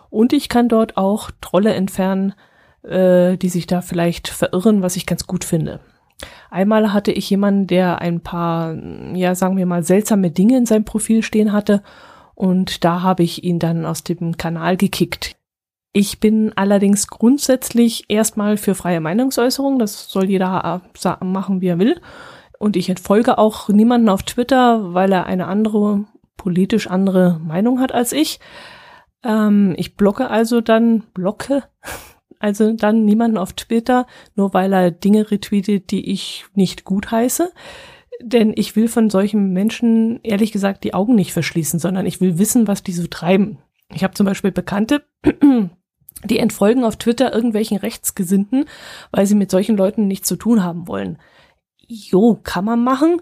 Und 0.10 0.34
ich 0.34 0.50
kann 0.50 0.70
dort 0.70 0.98
auch 0.98 1.32
Trolle 1.42 1.74
entfernen, 1.74 2.34
äh, 2.84 3.36
die 3.38 3.50
sich 3.50 3.66
da 3.66 3.82
vielleicht 3.82 4.28
verirren, 4.28 4.84
was 4.84 4.96
ich 4.96 5.08
ganz 5.08 5.26
gut 5.26 5.44
finde. 5.44 5.80
Einmal 6.50 6.94
hatte 6.94 7.12
ich 7.12 7.30
jemanden, 7.30 7.68
der 7.68 8.00
ein 8.00 8.22
paar, 8.22 8.76
ja, 9.14 9.36
sagen 9.36 9.58
wir 9.58 9.66
mal, 9.66 9.84
seltsame 9.84 10.32
Dinge 10.32 10.58
in 10.58 10.66
seinem 10.66 10.86
Profil 10.86 11.24
stehen 11.24 11.52
hatte 11.52 11.82
und 12.36 12.84
da 12.84 13.02
habe 13.02 13.24
ich 13.24 13.44
ihn 13.44 13.60
dann 13.60 13.86
aus 13.86 14.04
dem 14.04 14.38
Kanal 14.38 14.78
gekickt. 14.78 15.36
Ich 15.96 16.20
bin 16.20 16.52
allerdings 16.56 17.08
grundsätzlich 17.08 18.06
erstmal 18.10 18.58
für 18.58 18.74
freie 18.74 19.00
Meinungsäußerung. 19.00 19.78
Das 19.78 20.10
soll 20.10 20.26
jeder 20.26 20.82
machen, 21.22 21.62
wie 21.62 21.68
er 21.68 21.78
will. 21.78 22.02
Und 22.58 22.76
ich 22.76 22.90
entfolge 22.90 23.38
auch 23.38 23.70
niemanden 23.70 24.10
auf 24.10 24.24
Twitter, 24.24 24.94
weil 24.96 25.12
er 25.12 25.28
eine 25.28 25.48
andere, 25.48 26.06
politisch 26.36 26.88
andere 26.88 27.40
Meinung 27.44 27.80
hat 27.80 27.92
als 27.92 28.12
ich. 28.12 28.40
Ähm, 29.24 29.76
ich 29.78 29.96
blocke 29.96 30.30
also 30.30 30.62
dann, 30.62 31.04
blocke 31.14 31.64
also 32.44 32.74
dann 32.74 33.06
niemanden 33.06 33.38
auf 33.38 33.54
Twitter, 33.54 34.06
nur 34.36 34.54
weil 34.54 34.74
er 34.74 34.92
Dinge 34.92 35.32
retweetet, 35.32 35.92
die 35.92 36.12
ich 36.12 36.46
nicht 36.54 36.84
gut 36.84 37.12
heiße 37.12 37.52
denn 38.22 38.54
ich 38.56 38.76
will 38.76 38.88
von 38.88 39.10
solchen 39.10 39.52
Menschen 39.52 40.20
ehrlich 40.24 40.52
gesagt 40.52 40.84
die 40.84 40.94
Augen 40.94 41.16
nicht 41.16 41.34
verschließen, 41.34 41.80
sondern 41.80 42.06
ich 42.06 42.22
will 42.22 42.38
wissen, 42.38 42.68
was 42.68 42.84
die 42.84 42.94
so 42.94 43.08
treiben. 43.08 43.60
Ich 43.94 44.04
habe 44.04 44.14
zum 44.14 44.26
Beispiel 44.26 44.52
Bekannte, 44.52 45.04
die 46.24 46.40
entfolgen 46.40 46.84
auf 46.84 46.96
Twitter 46.98 47.34
irgendwelchen 47.34 47.78
Rechtsgesinnten, 47.78 48.66
weil 49.12 49.26
sie 49.26 49.36
mit 49.36 49.52
solchen 49.52 49.78
Leuten 49.78 50.08
nichts 50.08 50.28
zu 50.28 50.36
tun 50.36 50.64
haben 50.64 50.88
wollen. 50.88 51.18
Jo, 51.86 52.40
kann 52.42 52.66
man 52.66 52.84
machen, 52.84 53.22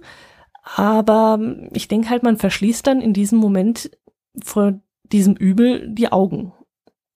aber 0.75 1.39
ich 1.73 1.87
denke 1.87 2.09
halt, 2.09 2.23
man 2.23 2.37
verschließt 2.37 2.85
dann 2.85 3.01
in 3.01 3.13
diesem 3.13 3.39
Moment 3.39 3.91
vor 4.43 4.79
diesem 5.03 5.35
Übel 5.35 5.89
die 5.89 6.11
Augen. 6.11 6.53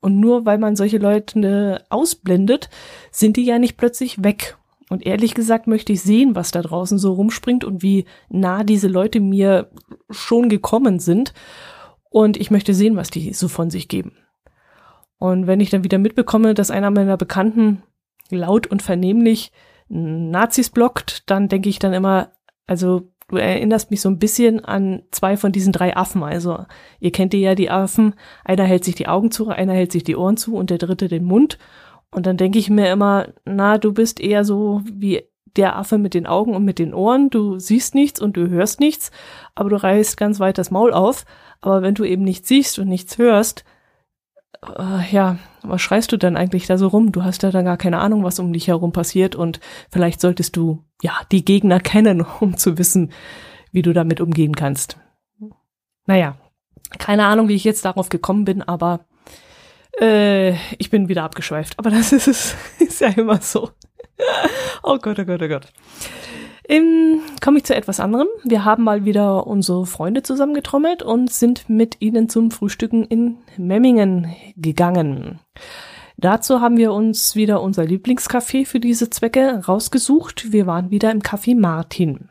Und 0.06 0.20
nur 0.20 0.46
weil 0.46 0.60
man 0.60 0.76
solche 0.76 1.00
Leute 1.00 1.84
ausblendet, 1.90 2.70
sind 3.10 3.38
die 3.38 3.44
ja 3.44 3.58
nicht 3.58 3.76
plötzlich 3.76 4.24
weg. 4.24 4.56
Und 4.88 5.04
ehrlich 5.04 5.34
gesagt 5.34 5.66
möchte 5.66 5.94
ich 5.94 6.04
sehen, 6.04 6.36
was 6.36 6.52
da 6.52 6.62
draußen 6.62 7.00
so 7.00 7.14
rumspringt 7.14 7.64
und 7.64 7.82
wie 7.82 8.06
nah 8.30 8.64
diese 8.64 8.88
Leute 8.88 9.20
mir 9.20 9.72
schon 10.12 10.48
gekommen 10.48 11.00
sind. 11.00 11.34
Und 12.12 12.38
ich 12.38 12.52
möchte 12.52 12.76
sehen, 12.76 12.96
was 12.98 13.10
die 13.10 13.34
so 13.34 13.48
von 13.48 13.72
sich 13.72 13.88
geben. 13.88 14.16
Und 15.18 15.48
wenn 15.48 15.60
ich 15.60 15.72
dann 15.72 15.84
wieder 15.84 15.98
mitbekomme, 15.98 16.54
dass 16.54 16.70
einer 16.70 16.92
meiner 16.92 17.18
Bekannten 17.18 17.82
laut 18.30 18.68
und 18.68 18.84
vernehmlich 18.84 19.52
Nazis 19.88 20.70
blockt, 20.70 21.28
dann 21.32 21.48
denke 21.48 21.68
ich 21.68 21.80
dann 21.80 21.94
immer, 21.94 22.32
also 22.68 23.12
du 23.28 23.38
erinnerst 23.38 23.92
mich 23.92 24.02
so 24.02 24.10
ein 24.10 24.20
bisschen 24.20 24.64
an 24.64 25.04
zwei 25.12 25.38
von 25.38 25.52
diesen 25.52 25.74
drei 25.74 25.96
Affen. 25.96 26.24
Also 26.24 26.66
ihr 27.00 27.12
kennt 27.12 27.34
ja 27.34 27.56
die 27.56 27.70
Affen. 27.70 28.16
Einer 28.44 28.64
hält 28.64 28.84
sich 28.84 28.96
die 28.96 29.08
Augen 29.08 29.32
zu, 29.32 29.50
einer 29.50 29.74
hält 29.74 29.92
sich 29.92 30.04
die 30.04 30.16
Ohren 30.16 30.38
zu 30.38 30.56
und 30.56 30.70
der 30.70 30.78
dritte 30.78 31.08
den 31.08 31.24
Mund. 31.24 31.58
Und 32.12 32.26
dann 32.26 32.38
denke 32.38 32.60
ich 32.60 32.70
mir 32.70 32.92
immer, 32.92 33.30
na, 33.46 33.78
du 33.78 33.94
bist 33.94 34.20
eher 34.20 34.46
so 34.46 34.82
wie 34.86 35.24
der 35.56 35.78
Affe 35.78 35.98
mit 35.98 36.14
den 36.14 36.28
Augen 36.28 36.54
und 36.54 36.66
mit 36.66 36.80
den 36.80 36.94
Ohren. 36.94 37.30
Du 37.30 37.60
siehst 37.60 37.96
nichts 37.96 38.22
und 38.22 38.38
du 38.38 38.50
hörst 38.50 38.80
nichts, 38.80 39.12
aber 39.56 39.70
du 39.70 39.82
reißt 39.82 40.18
ganz 40.18 40.40
weit 40.40 40.58
das 40.58 40.72
Maul 40.72 40.94
auf. 40.94 41.26
Aber 41.62 41.82
wenn 41.82 41.96
du 41.96 42.04
eben 42.04 42.24
nichts 42.24 42.48
siehst 42.48 42.78
und 42.80 42.88
nichts 42.88 43.18
hörst, 43.18 43.66
äh, 44.78 45.12
ja, 45.12 45.38
was 45.68 45.82
schreist 45.82 46.12
du 46.12 46.18
dann 46.18 46.38
eigentlich 46.38 46.68
da 46.68 46.78
so 46.78 46.88
rum? 46.88 47.12
Du 47.12 47.24
hast 47.24 47.44
ja 47.44 47.52
dann 47.52 47.66
gar 47.66 47.78
keine 47.78 48.00
Ahnung, 48.00 48.24
was 48.24 48.40
um 48.40 48.54
dich 48.54 48.68
herum 48.68 48.92
passiert 48.92 49.36
und 49.36 49.60
vielleicht 49.92 50.22
solltest 50.22 50.56
du 50.56 50.84
ja 51.02 51.14
die 51.32 51.46
Gegner 51.46 51.80
kennen, 51.80 52.22
um 52.40 52.58
zu 52.58 52.78
wissen, 52.78 53.12
wie 53.72 53.82
du 53.82 53.94
damit 53.94 54.22
umgehen 54.22 54.56
kannst. 54.56 54.98
Naja, 56.06 56.38
keine 57.00 57.26
Ahnung, 57.26 57.48
wie 57.48 57.56
ich 57.56 57.64
jetzt 57.64 57.86
darauf 57.86 58.10
gekommen 58.10 58.46
bin, 58.46 58.62
aber 58.62 59.06
äh, 60.00 60.54
ich 60.78 60.90
bin 60.90 61.10
wieder 61.10 61.24
abgeschweift. 61.24 61.78
Aber 61.78 61.90
das 61.90 62.12
ist 62.12 62.28
es, 62.28 62.56
ist 62.80 63.02
ja 63.02 63.10
immer 63.10 63.42
so. 63.42 63.72
oh 64.84 64.98
Gott, 64.98 65.20
oh 65.20 65.26
Gott, 65.26 65.42
oh 65.42 65.48
Gott. 65.48 65.68
Ähm, 66.68 67.22
Komme 67.42 67.58
ich 67.58 67.64
zu 67.66 67.76
etwas 67.76 68.00
anderem. 68.00 68.28
Wir 68.44 68.66
haben 68.66 68.84
mal 68.84 69.06
wieder 69.06 69.46
unsere 69.46 69.86
Freunde 69.86 70.24
zusammengetrommelt 70.24 71.04
und 71.04 71.32
sind 71.32 71.70
mit 71.70 71.98
ihnen 72.00 72.28
zum 72.30 72.52
Frühstücken 72.52 73.06
in 73.06 73.38
Memmingen 73.58 74.34
gegangen. 74.56 75.40
Dazu 76.18 76.62
haben 76.62 76.78
wir 76.78 76.94
uns 76.94 77.36
wieder 77.36 77.62
unser 77.62 77.84
Lieblingscafé 77.84 78.66
für 78.66 78.80
diese 78.80 79.10
Zwecke 79.10 79.64
rausgesucht. 79.68 80.52
Wir 80.52 80.66
waren 80.66 80.90
wieder 80.90 81.12
im 81.12 81.22
Café 81.22 81.60
Martin. 81.60 82.30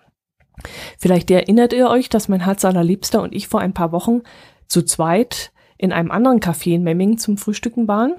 Vielleicht 0.99 1.31
erinnert 1.31 1.73
ihr 1.73 1.89
euch, 1.89 2.09
dass 2.09 2.29
mein 2.29 2.45
Herz 2.45 2.65
allerliebster 2.65 3.23
und 3.23 3.35
ich 3.35 3.49
vor 3.49 3.61
ein 3.61 3.75
paar 3.75 3.93
Wochen 3.93 4.23
zu 4.67 4.83
zweit 4.83 5.53
in 5.77 5.93
einem 5.93 6.11
anderen 6.11 6.41
Café 6.41 6.75
in 6.75 6.83
Memmingen 6.83 7.19
zum 7.19 7.37
Frühstücken 7.37 7.87
waren. 7.89 8.15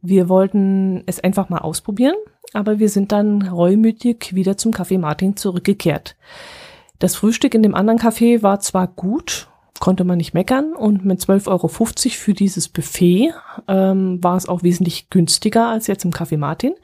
Wir 0.00 0.28
wollten 0.28 1.02
es 1.06 1.20
einfach 1.20 1.48
mal 1.48 1.58
ausprobieren, 1.58 2.14
aber 2.52 2.78
wir 2.78 2.88
sind 2.88 3.12
dann 3.12 3.42
reumütig 3.42 4.34
wieder 4.34 4.56
zum 4.56 4.72
Café 4.72 4.98
Martin 4.98 5.36
zurückgekehrt. 5.36 6.16
Das 6.98 7.16
Frühstück 7.16 7.54
in 7.54 7.62
dem 7.62 7.74
anderen 7.74 7.98
Café 7.98 8.42
war 8.42 8.60
zwar 8.60 8.86
gut, 8.86 9.48
konnte 9.78 10.04
man 10.04 10.18
nicht 10.18 10.34
meckern 10.34 10.74
und 10.74 11.04
mit 11.04 11.20
12,50 11.20 11.48
Euro 11.48 11.68
für 11.68 12.34
dieses 12.34 12.68
Buffet 12.68 13.32
ähm, 13.68 14.22
war 14.22 14.36
es 14.36 14.48
auch 14.48 14.62
wesentlich 14.62 15.10
günstiger 15.10 15.68
als 15.68 15.86
jetzt 15.86 16.04
im 16.04 16.10
Café 16.10 16.36
Martin 16.36 16.74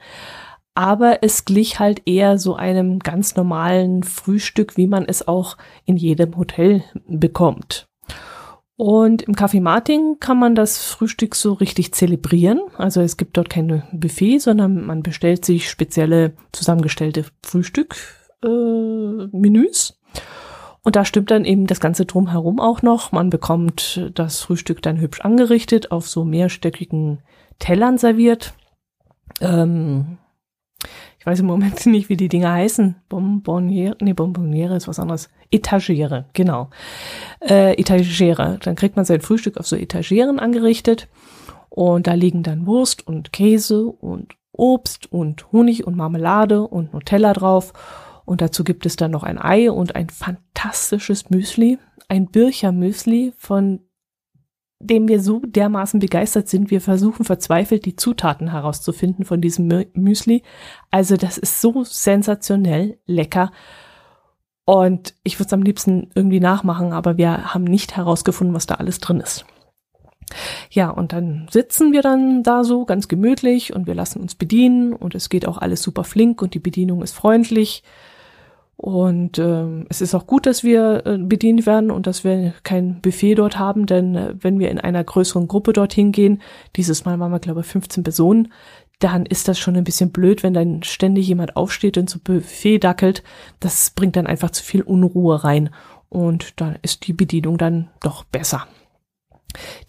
aber 0.77 1.23
es 1.23 1.43
glich 1.43 1.79
halt 1.79 2.03
eher 2.05 2.37
so 2.37 2.55
einem 2.55 2.99
ganz 2.99 3.35
normalen 3.35 4.03
Frühstück, 4.03 4.77
wie 4.77 4.85
man 4.85 5.05
es 5.05 5.27
auch 5.27 5.57
in 5.85 5.97
jedem 5.97 6.37
Hotel 6.37 6.83
bekommt. 7.07 7.87
Und 8.77 9.23
im 9.23 9.33
Café 9.33 9.59
Martin 9.59 10.17
kann 10.19 10.37
man 10.37 10.53
das 10.53 10.85
Frühstück 10.85 11.33
so 11.33 11.53
richtig 11.53 11.93
zelebrieren. 11.93 12.61
Also 12.77 13.01
es 13.01 13.17
gibt 13.17 13.37
dort 13.37 13.49
keine 13.49 13.87
Buffet, 13.91 14.37
sondern 14.37 14.85
man 14.85 15.01
bestellt 15.01 15.45
sich 15.45 15.67
spezielle 15.67 16.33
zusammengestellte 16.51 17.25
Frühstück-Menüs. 17.43 19.89
Äh, 19.89 19.93
und 20.83 20.95
da 20.95 21.05
stimmt 21.05 21.31
dann 21.31 21.43
eben 21.43 21.65
das 21.65 21.79
Ganze 21.79 22.05
drumherum 22.05 22.59
auch 22.59 22.83
noch. 22.83 23.11
Man 23.11 23.31
bekommt 23.31 24.11
das 24.13 24.41
Frühstück 24.41 24.83
dann 24.83 24.99
hübsch 24.99 25.21
angerichtet, 25.21 25.91
auf 25.91 26.07
so 26.07 26.23
mehrstöckigen 26.23 27.23
Tellern 27.57 27.97
serviert. 27.97 28.53
Ähm, 29.41 30.19
weiß 31.27 31.41
im 31.41 31.45
Moment 31.45 31.85
nicht, 31.85 32.09
wie 32.09 32.17
die 32.17 32.29
Dinger 32.29 32.53
heißen. 32.53 32.95
Bonbonniere, 33.09 33.97
nee, 34.01 34.13
Bonbonniere 34.13 34.77
ist 34.77 34.87
was 34.87 34.99
anderes. 34.99 35.29
Etagere, 35.51 36.25
genau. 36.33 36.69
Äh, 37.41 37.79
Etagere. 37.79 38.57
Dann 38.63 38.75
kriegt 38.75 38.95
man 38.95 39.05
sein 39.05 39.21
Frühstück 39.21 39.57
auf 39.57 39.67
so 39.67 39.75
Etageren 39.75 40.39
angerichtet. 40.39 41.07
Und 41.69 42.07
da 42.07 42.13
liegen 42.13 42.43
dann 42.43 42.65
Wurst 42.65 43.05
und 43.05 43.33
Käse 43.33 43.85
und 43.85 44.35
Obst 44.51 45.11
und 45.11 45.51
Honig 45.51 45.85
und 45.85 45.95
Marmelade 45.95 46.61
und 46.61 46.93
Nutella 46.93 47.33
drauf. 47.33 47.73
Und 48.25 48.41
dazu 48.41 48.63
gibt 48.63 48.85
es 48.85 48.95
dann 48.95 49.11
noch 49.11 49.23
ein 49.23 49.37
Ei 49.37 49.69
und 49.69 49.95
ein 49.95 50.09
fantastisches 50.09 51.29
Müsli. 51.29 51.77
Ein 52.07 52.27
Bircher 52.27 52.71
Müsli 52.71 53.33
von 53.37 53.81
dem 54.79 55.07
wir 55.07 55.21
so 55.21 55.39
dermaßen 55.39 55.99
begeistert 55.99 56.47
sind. 56.47 56.69
Wir 56.69 56.81
versuchen 56.81 57.25
verzweifelt 57.25 57.85
die 57.85 57.95
Zutaten 57.95 58.51
herauszufinden 58.51 59.25
von 59.25 59.41
diesem 59.41 59.85
Müsli. 59.93 60.43
Also 60.91 61.17
das 61.17 61.37
ist 61.37 61.61
so 61.61 61.83
sensationell 61.83 62.97
lecker. 63.05 63.51
Und 64.65 65.15
ich 65.23 65.39
würde 65.39 65.47
es 65.47 65.53
am 65.53 65.63
liebsten 65.63 66.09
irgendwie 66.13 66.41
nachmachen, 66.41 66.91
aber 66.91 67.17
wir 67.17 67.53
haben 67.53 67.63
nicht 67.63 67.95
herausgefunden, 67.95 68.53
was 68.55 68.67
da 68.67 68.75
alles 68.75 68.99
drin 68.99 69.21
ist. 69.21 69.45
Ja, 70.69 70.89
und 70.89 71.13
dann 71.13 71.47
sitzen 71.49 71.93
wir 71.93 72.01
dann 72.01 72.43
da 72.43 72.63
so 72.63 72.85
ganz 72.85 73.07
gemütlich 73.07 73.73
und 73.73 73.87
wir 73.87 73.95
lassen 73.95 74.21
uns 74.21 74.35
bedienen 74.35 74.93
und 74.93 75.15
es 75.15 75.29
geht 75.29 75.47
auch 75.47 75.57
alles 75.57 75.81
super 75.81 76.03
flink 76.03 76.41
und 76.41 76.53
die 76.53 76.59
Bedienung 76.59 77.01
ist 77.01 77.13
freundlich. 77.13 77.81
Und 78.77 79.39
ähm, 79.39 79.87
es 79.89 80.01
ist 80.01 80.13
auch 80.13 80.27
gut, 80.27 80.45
dass 80.45 80.63
wir 80.63 81.01
äh, 81.05 81.17
bedient 81.17 81.65
werden 81.65 81.89
und 81.89 82.05
dass 82.05 82.23
wir 82.23 82.53
kein 82.61 83.01
Buffet 83.01 83.33
dort 83.33 83.57
haben, 83.57 83.87
denn 83.87 84.15
äh, 84.15 84.35
wenn 84.39 84.59
wir 84.59 84.69
in 84.69 84.79
einer 84.79 85.03
größeren 85.03 85.47
Gruppe 85.47 85.73
dorthin 85.73 86.11
gehen, 86.11 86.43
dieses 86.75 87.03
Mal 87.03 87.19
waren 87.19 87.31
wir, 87.31 87.39
glaube 87.39 87.61
ich, 87.61 87.65
15 87.65 88.03
Personen, 88.03 88.53
dann 88.99 89.25
ist 89.25 89.47
das 89.47 89.57
schon 89.57 89.75
ein 89.75 89.83
bisschen 89.83 90.11
blöd, 90.11 90.43
wenn 90.43 90.53
dann 90.53 90.83
ständig 90.83 91.27
jemand 91.27 91.55
aufsteht 91.55 91.97
und 91.97 92.07
zu 92.07 92.19
Buffet 92.19 92.79
dackelt. 92.79 93.23
Das 93.59 93.91
bringt 93.91 94.15
dann 94.15 94.27
einfach 94.27 94.51
zu 94.51 94.63
viel 94.63 94.83
Unruhe 94.83 95.43
rein. 95.43 95.71
Und 96.09 96.59
da 96.61 96.75
ist 96.81 97.07
die 97.07 97.13
Bedienung 97.13 97.57
dann 97.57 97.89
doch 98.01 98.23
besser. 98.23 98.67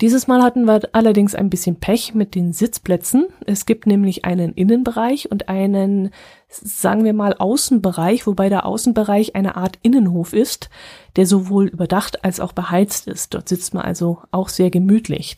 Dieses 0.01 0.27
Mal 0.27 0.42
hatten 0.42 0.64
wir 0.64 0.81
allerdings 0.92 1.35
ein 1.35 1.51
bisschen 1.51 1.77
Pech 1.77 2.14
mit 2.14 2.35
den 2.35 2.53
Sitzplätzen. 2.53 3.27
Es 3.46 3.66
gibt 3.66 3.87
nämlich 3.87 4.24
einen 4.24 4.53
Innenbereich 4.53 5.31
und 5.31 5.48
einen, 5.48 6.11
sagen 6.48 7.04
wir 7.04 7.12
mal, 7.12 7.34
Außenbereich, 7.34 8.26
wobei 8.26 8.48
der 8.48 8.64
Außenbereich 8.64 9.34
eine 9.37 9.56
Art 9.56 9.78
Innenhof 9.82 10.32
ist, 10.32 10.70
der 11.16 11.26
sowohl 11.26 11.66
überdacht 11.66 12.24
als 12.24 12.40
auch 12.40 12.52
beheizt 12.52 13.06
ist. 13.06 13.34
Dort 13.34 13.48
sitzt 13.48 13.74
man 13.74 13.84
also 13.84 14.22
auch 14.30 14.48
sehr 14.48 14.70
gemütlich. 14.70 15.37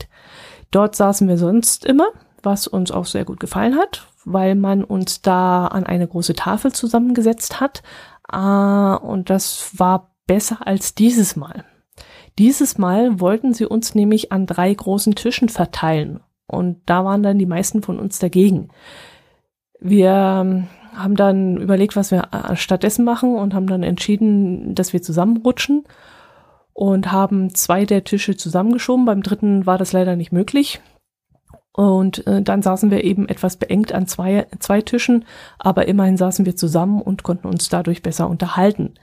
Dort 0.70 0.94
saßen 0.94 1.26
wir 1.28 1.36
sonst 1.36 1.84
immer, 1.84 2.06
was 2.42 2.66
uns 2.66 2.90
auch 2.90 3.06
sehr 3.06 3.24
gut 3.24 3.40
gefallen 3.40 3.76
hat, 3.76 4.06
weil 4.24 4.54
man 4.54 4.84
uns 4.84 5.20
da 5.20 5.66
an 5.66 5.84
eine 5.84 6.06
große 6.06 6.34
Tafel 6.34 6.72
zusammengesetzt 6.72 7.60
hat. 7.60 7.82
Ah, 8.28 8.94
und 8.94 9.30
das 9.30 9.72
war 9.78 10.14
besser 10.26 10.66
als 10.66 10.94
dieses 10.94 11.34
Mal. 11.34 11.64
Dieses 12.38 12.78
Mal 12.78 13.20
wollten 13.20 13.52
sie 13.52 13.66
uns 13.66 13.94
nämlich 13.94 14.30
an 14.30 14.46
drei 14.46 14.72
großen 14.72 15.16
Tischen 15.16 15.48
verteilen. 15.48 16.20
Und 16.46 16.80
da 16.86 17.04
waren 17.04 17.22
dann 17.22 17.38
die 17.38 17.46
meisten 17.46 17.82
von 17.82 17.98
uns 17.98 18.18
dagegen. 18.18 18.68
Wir 19.80 20.42
ähm, 20.42 20.68
haben 20.94 21.16
dann 21.16 21.56
überlegt, 21.56 21.96
was 21.96 22.10
wir 22.10 22.28
äh, 22.32 22.56
stattdessen 22.56 23.04
machen 23.04 23.34
und 23.36 23.54
haben 23.54 23.66
dann 23.66 23.82
entschieden, 23.82 24.74
dass 24.74 24.92
wir 24.92 25.02
zusammenrutschen 25.02 25.84
und 26.72 27.12
haben 27.12 27.54
zwei 27.54 27.84
der 27.84 28.04
Tische 28.04 28.36
zusammengeschoben. 28.36 29.04
Beim 29.04 29.22
dritten 29.22 29.66
war 29.66 29.78
das 29.78 29.92
leider 29.92 30.16
nicht 30.16 30.32
möglich. 30.32 30.80
Und 31.72 32.26
äh, 32.26 32.42
dann 32.42 32.62
saßen 32.62 32.90
wir 32.90 33.04
eben 33.04 33.28
etwas 33.28 33.56
beengt 33.56 33.92
an 33.92 34.06
zwei, 34.06 34.46
zwei 34.58 34.80
Tischen, 34.82 35.24
aber 35.58 35.86
immerhin 35.88 36.16
saßen 36.16 36.44
wir 36.44 36.56
zusammen 36.56 37.00
und 37.00 37.22
konnten 37.22 37.46
uns 37.46 37.68
dadurch 37.68 38.02
besser 38.02 38.28
unterhalten. 38.28 38.94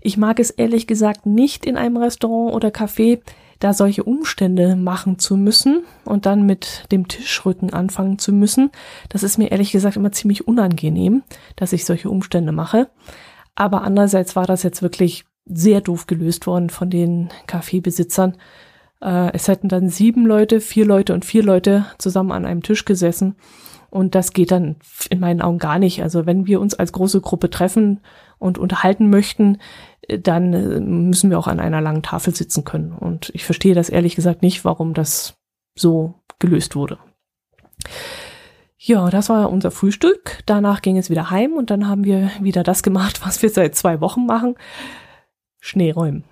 Ich 0.00 0.16
mag 0.16 0.40
es 0.40 0.50
ehrlich 0.50 0.86
gesagt 0.88 1.26
nicht 1.26 1.64
in 1.64 1.76
einem 1.76 1.96
Restaurant 1.96 2.54
oder 2.54 2.70
Café, 2.70 3.20
da 3.62 3.72
solche 3.72 4.02
Umstände 4.02 4.74
machen 4.74 5.20
zu 5.20 5.36
müssen 5.36 5.84
und 6.04 6.26
dann 6.26 6.44
mit 6.44 6.84
dem 6.90 7.06
Tischrücken 7.06 7.72
anfangen 7.72 8.18
zu 8.18 8.32
müssen. 8.32 8.70
Das 9.08 9.22
ist 9.22 9.38
mir 9.38 9.52
ehrlich 9.52 9.70
gesagt 9.70 9.96
immer 9.96 10.10
ziemlich 10.10 10.48
unangenehm, 10.48 11.22
dass 11.54 11.72
ich 11.72 11.84
solche 11.84 12.10
Umstände 12.10 12.50
mache. 12.50 12.88
Aber 13.54 13.82
andererseits 13.82 14.34
war 14.34 14.46
das 14.46 14.64
jetzt 14.64 14.82
wirklich 14.82 15.24
sehr 15.44 15.80
doof 15.80 16.08
gelöst 16.08 16.48
worden 16.48 16.70
von 16.70 16.90
den 16.90 17.28
Kaffeebesitzern. 17.46 18.36
Äh, 19.00 19.32
es 19.32 19.46
hätten 19.46 19.68
dann 19.68 19.88
sieben 19.88 20.26
Leute, 20.26 20.60
vier 20.60 20.84
Leute 20.84 21.14
und 21.14 21.24
vier 21.24 21.44
Leute 21.44 21.86
zusammen 21.98 22.32
an 22.32 22.46
einem 22.46 22.64
Tisch 22.64 22.84
gesessen. 22.84 23.36
Und 23.92 24.14
das 24.14 24.32
geht 24.32 24.50
dann 24.50 24.76
in 25.10 25.20
meinen 25.20 25.42
Augen 25.42 25.58
gar 25.58 25.78
nicht. 25.78 26.02
Also 26.02 26.24
wenn 26.24 26.46
wir 26.46 26.62
uns 26.62 26.72
als 26.72 26.92
große 26.92 27.20
Gruppe 27.20 27.50
treffen 27.50 28.00
und 28.38 28.56
unterhalten 28.56 29.10
möchten, 29.10 29.58
dann 30.08 30.54
äh, 30.54 30.80
müssen 30.80 31.28
wir 31.28 31.38
auch 31.38 31.46
an 31.46 31.60
einer 31.60 31.82
langen 31.82 32.02
Tafel 32.02 32.34
sitzen 32.34 32.64
können. 32.64 32.92
Und 32.92 33.30
ich 33.34 33.44
verstehe 33.44 33.74
das 33.74 33.90
ehrlich 33.90 34.16
gesagt 34.16 34.40
nicht, 34.40 34.64
warum 34.64 34.94
das 34.94 35.34
so 35.74 36.14
gelöst 36.38 36.74
wurde. 36.74 36.96
Ja, 38.78 39.10
das 39.10 39.28
war 39.28 39.50
unser 39.50 39.70
Frühstück. 39.70 40.42
Danach 40.46 40.80
ging 40.80 40.96
es 40.96 41.10
wieder 41.10 41.30
heim 41.30 41.52
und 41.52 41.70
dann 41.70 41.86
haben 41.86 42.04
wir 42.04 42.30
wieder 42.40 42.62
das 42.62 42.82
gemacht, 42.82 43.20
was 43.26 43.42
wir 43.42 43.50
seit 43.50 43.74
zwei 43.74 44.00
Wochen 44.00 44.24
machen. 44.24 44.54
Schneeräumen. 45.60 46.24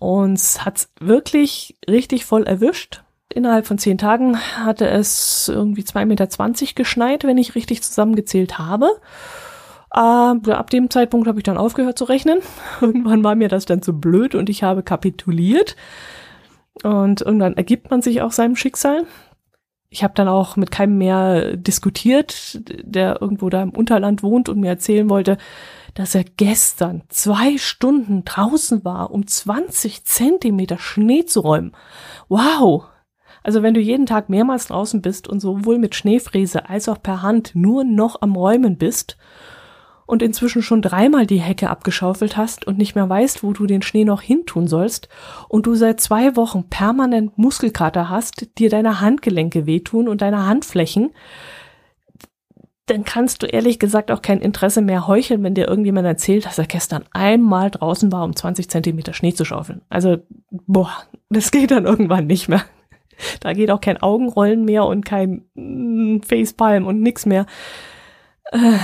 Uns 0.00 0.64
hat's 0.64 0.90
wirklich 0.98 1.78
richtig 1.88 2.24
voll 2.24 2.42
erwischt. 2.42 3.04
Innerhalb 3.32 3.66
von 3.66 3.78
zehn 3.78 3.96
Tagen 3.96 4.38
hatte 4.38 4.88
es 4.88 5.48
irgendwie 5.48 5.84
zwei 5.84 6.04
Meter 6.04 6.28
zwanzig 6.28 6.74
geschneit, 6.74 7.22
wenn 7.24 7.38
ich 7.38 7.54
richtig 7.54 7.82
zusammengezählt 7.82 8.58
habe. 8.58 8.90
Äh, 9.92 9.98
ab 9.98 10.70
dem 10.70 10.90
Zeitpunkt 10.90 11.28
habe 11.28 11.38
ich 11.38 11.44
dann 11.44 11.56
aufgehört 11.56 11.96
zu 11.96 12.04
rechnen. 12.04 12.40
Irgendwann 12.80 13.22
war 13.22 13.36
mir 13.36 13.48
das 13.48 13.66
dann 13.66 13.82
zu 13.82 13.98
blöd 13.98 14.34
und 14.34 14.48
ich 14.48 14.62
habe 14.62 14.82
kapituliert. 14.82 15.76
Und 16.82 17.20
irgendwann 17.20 17.56
ergibt 17.56 17.90
man 17.90 18.00
sich 18.00 18.22
auch 18.22 18.32
seinem 18.32 18.56
Schicksal. 18.56 19.04
ich 19.90 20.04
habe 20.04 20.14
dann 20.14 20.28
auch 20.28 20.56
mit 20.56 20.70
keinem 20.70 20.98
mehr 20.98 21.56
diskutiert, 21.56 22.60
der 22.64 23.20
irgendwo 23.20 23.50
da 23.50 23.62
im 23.62 23.70
Unterland 23.70 24.22
wohnt 24.22 24.48
und 24.48 24.60
mir 24.60 24.68
erzählen 24.68 25.10
wollte, 25.10 25.36
dass 25.94 26.14
er 26.14 26.24
gestern 26.24 27.02
zwei 27.08 27.58
Stunden 27.58 28.24
draußen 28.24 28.84
war, 28.84 29.10
um 29.10 29.26
20 29.26 30.04
Zentimeter 30.04 30.78
Schnee 30.78 31.26
zu 31.26 31.40
räumen. 31.40 31.72
Wow! 32.28 32.84
Also 33.42 33.62
wenn 33.62 33.74
du 33.74 33.80
jeden 33.80 34.06
Tag 34.06 34.28
mehrmals 34.28 34.66
draußen 34.66 35.02
bist 35.02 35.28
und 35.28 35.40
sowohl 35.40 35.78
mit 35.78 35.94
Schneefräse 35.94 36.68
als 36.68 36.88
auch 36.88 37.02
per 37.02 37.22
Hand 37.22 37.52
nur 37.54 37.84
noch 37.84 38.20
am 38.20 38.36
Räumen 38.36 38.76
bist 38.76 39.16
und 40.06 40.22
inzwischen 40.22 40.62
schon 40.62 40.82
dreimal 40.82 41.24
die 41.24 41.40
Hecke 41.40 41.70
abgeschaufelt 41.70 42.36
hast 42.36 42.66
und 42.66 42.78
nicht 42.78 42.96
mehr 42.96 43.08
weißt, 43.08 43.44
wo 43.44 43.52
du 43.52 43.66
den 43.66 43.80
Schnee 43.80 44.04
noch 44.04 44.22
hintun 44.22 44.66
sollst 44.66 45.08
und 45.48 45.66
du 45.66 45.74
seit 45.76 46.00
zwei 46.00 46.34
Wochen 46.36 46.68
permanent 46.68 47.38
Muskelkater 47.38 48.08
hast, 48.08 48.58
dir 48.58 48.70
deine 48.70 49.00
Handgelenke 49.00 49.66
wehtun 49.66 50.08
und 50.08 50.20
deine 50.20 50.46
Handflächen, 50.46 51.10
dann 52.86 53.04
kannst 53.04 53.42
du 53.42 53.46
ehrlich 53.46 53.78
gesagt 53.78 54.10
auch 54.10 54.20
kein 54.20 54.40
Interesse 54.40 54.82
mehr 54.82 55.06
heucheln, 55.06 55.44
wenn 55.44 55.54
dir 55.54 55.68
irgendjemand 55.68 56.08
erzählt, 56.08 56.44
dass 56.44 56.58
er 56.58 56.66
gestern 56.66 57.04
einmal 57.12 57.70
draußen 57.70 58.10
war, 58.10 58.24
um 58.24 58.34
20 58.34 58.68
Zentimeter 58.68 59.12
Schnee 59.12 59.32
zu 59.32 59.44
schaufeln. 59.44 59.82
Also, 59.88 60.16
boah, 60.50 60.90
das 61.28 61.52
geht 61.52 61.70
dann 61.70 61.84
irgendwann 61.84 62.26
nicht 62.26 62.48
mehr. 62.48 62.64
Da 63.40 63.52
geht 63.52 63.70
auch 63.70 63.80
kein 63.80 64.00
Augenrollen 64.00 64.64
mehr 64.64 64.84
und 64.84 65.04
kein 65.04 65.44
mm, 65.54 66.20
Facepalm 66.22 66.86
und 66.86 67.00
nix 67.00 67.26
mehr. 67.26 67.46
Äh, 68.52 68.78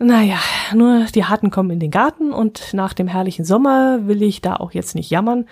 naja, 0.00 0.38
nur 0.74 1.06
die 1.14 1.24
Harten 1.24 1.50
kommen 1.50 1.70
in 1.70 1.80
den 1.80 1.90
Garten 1.90 2.32
und 2.32 2.72
nach 2.72 2.92
dem 2.92 3.08
herrlichen 3.08 3.44
Sommer 3.44 4.06
will 4.06 4.22
ich 4.22 4.40
da 4.40 4.56
auch 4.56 4.72
jetzt 4.72 4.94
nicht 4.94 5.10
jammern, 5.10 5.46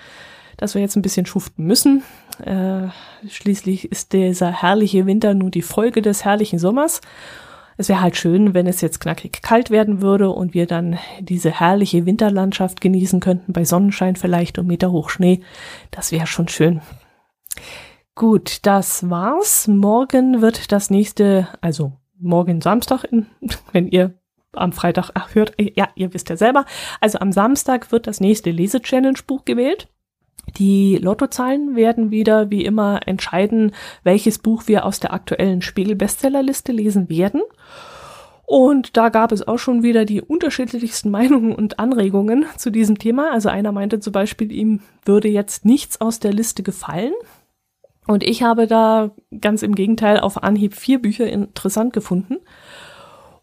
dass 0.56 0.74
wir 0.74 0.82
jetzt 0.82 0.96
ein 0.96 1.02
bisschen 1.02 1.26
schuften 1.26 1.66
müssen. 1.66 2.04
Äh, 2.44 2.88
schließlich 3.28 3.90
ist 3.90 4.12
dieser 4.12 4.52
herrliche 4.52 5.04
Winter 5.06 5.34
nur 5.34 5.50
die 5.50 5.62
Folge 5.62 6.00
des 6.00 6.24
herrlichen 6.24 6.60
Sommers. 6.60 7.00
Es 7.76 7.88
wäre 7.88 8.00
halt 8.00 8.16
schön, 8.16 8.54
wenn 8.54 8.66
es 8.66 8.80
jetzt 8.80 9.00
knackig 9.00 9.42
kalt 9.42 9.70
werden 9.70 10.00
würde 10.00 10.30
und 10.30 10.54
wir 10.54 10.66
dann 10.66 10.96
diese 11.20 11.50
herrliche 11.50 12.06
Winterlandschaft 12.06 12.80
genießen 12.80 13.20
könnten, 13.20 13.52
bei 13.52 13.64
Sonnenschein 13.64 14.16
vielleicht 14.16 14.58
und 14.58 14.68
Meter 14.68 14.92
hoch 14.92 15.10
Schnee. 15.10 15.40
Das 15.90 16.12
wäre 16.12 16.26
schon 16.26 16.48
schön. 16.48 16.80
Gut, 18.14 18.60
das 18.62 19.10
war's. 19.10 19.68
Morgen 19.68 20.40
wird 20.40 20.72
das 20.72 20.90
nächste, 20.90 21.48
also 21.60 21.92
morgen 22.18 22.60
Samstag, 22.60 23.04
wenn 23.72 23.88
ihr 23.88 24.14
am 24.52 24.72
Freitag 24.72 25.10
ach, 25.14 25.34
hört, 25.34 25.52
ja, 25.58 25.88
ihr 25.96 26.14
wisst 26.14 26.30
ja 26.30 26.36
selber. 26.36 26.64
Also 27.00 27.18
am 27.18 27.30
Samstag 27.32 27.92
wird 27.92 28.06
das 28.06 28.20
nächste 28.20 28.50
Lese-Challenge-Buch 28.50 29.44
gewählt. 29.44 29.88
Die 30.58 30.96
Lottozahlen 30.96 31.76
werden 31.76 32.10
wieder 32.10 32.50
wie 32.50 32.64
immer 32.64 33.00
entscheiden, 33.06 33.72
welches 34.02 34.38
Buch 34.38 34.64
wir 34.66 34.84
aus 34.84 35.00
der 35.00 35.12
aktuellen 35.12 35.60
Spiegel-Bestsellerliste 35.60 36.72
lesen 36.72 37.08
werden. 37.08 37.42
Und 38.46 38.96
da 38.96 39.08
gab 39.08 39.32
es 39.32 39.46
auch 39.46 39.58
schon 39.58 39.82
wieder 39.82 40.04
die 40.04 40.22
unterschiedlichsten 40.22 41.10
Meinungen 41.10 41.54
und 41.54 41.78
Anregungen 41.78 42.46
zu 42.56 42.70
diesem 42.70 42.98
Thema. 42.98 43.32
Also 43.32 43.48
einer 43.48 43.72
meinte 43.72 44.00
zum 44.00 44.12
Beispiel, 44.12 44.52
ihm 44.52 44.80
würde 45.04 45.28
jetzt 45.28 45.64
nichts 45.64 46.00
aus 46.00 46.20
der 46.20 46.32
Liste 46.32 46.62
gefallen. 46.62 47.12
Und 48.06 48.22
ich 48.22 48.42
habe 48.42 48.66
da 48.66 49.10
ganz 49.40 49.62
im 49.62 49.74
Gegenteil 49.74 50.20
auf 50.20 50.42
Anhieb 50.42 50.74
vier 50.74 51.00
Bücher 51.00 51.26
interessant 51.26 51.92
gefunden. 51.92 52.36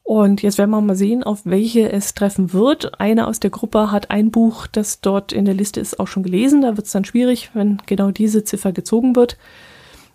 Und 0.03 0.41
jetzt 0.41 0.57
werden 0.57 0.71
wir 0.71 0.81
mal 0.81 0.95
sehen, 0.95 1.23
auf 1.23 1.45
welche 1.45 1.91
es 1.91 2.13
treffen 2.13 2.51
wird. 2.51 2.99
Eine 2.99 3.27
aus 3.27 3.39
der 3.39 3.49
Gruppe 3.49 3.91
hat 3.91 4.11
ein 4.11 4.31
Buch, 4.31 4.67
das 4.67 4.99
dort 4.99 5.31
in 5.31 5.45
der 5.45 5.53
Liste 5.53 5.79
ist, 5.79 5.99
auch 5.99 6.07
schon 6.07 6.23
gelesen. 6.23 6.61
Da 6.61 6.75
wird 6.75 6.87
es 6.87 6.93
dann 6.93 7.05
schwierig, 7.05 7.51
wenn 7.53 7.77
genau 7.85 8.11
diese 8.11 8.43
Ziffer 8.43 8.73
gezogen 8.73 9.15
wird. 9.15 9.37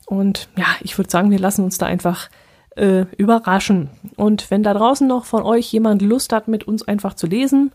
Und 0.07 0.49
ja, 0.57 0.67
ich 0.81 0.97
würde 0.99 1.11
sagen, 1.11 1.31
wir 1.31 1.39
lassen 1.39 1.65
uns 1.65 1.79
da 1.79 1.87
einfach 1.87 2.29
äh, 2.77 3.07
überraschen. 3.17 3.91
Und 4.17 4.51
wenn 4.51 4.63
da 4.63 4.75
draußen 4.75 5.07
noch 5.07 5.25
von 5.25 5.43
euch 5.43 5.73
jemand 5.73 6.03
Lust 6.03 6.33
hat, 6.33 6.49
mit 6.49 6.65
uns 6.65 6.87
einfach 6.87 7.15
zu 7.15 7.27
lesen, 7.27 7.73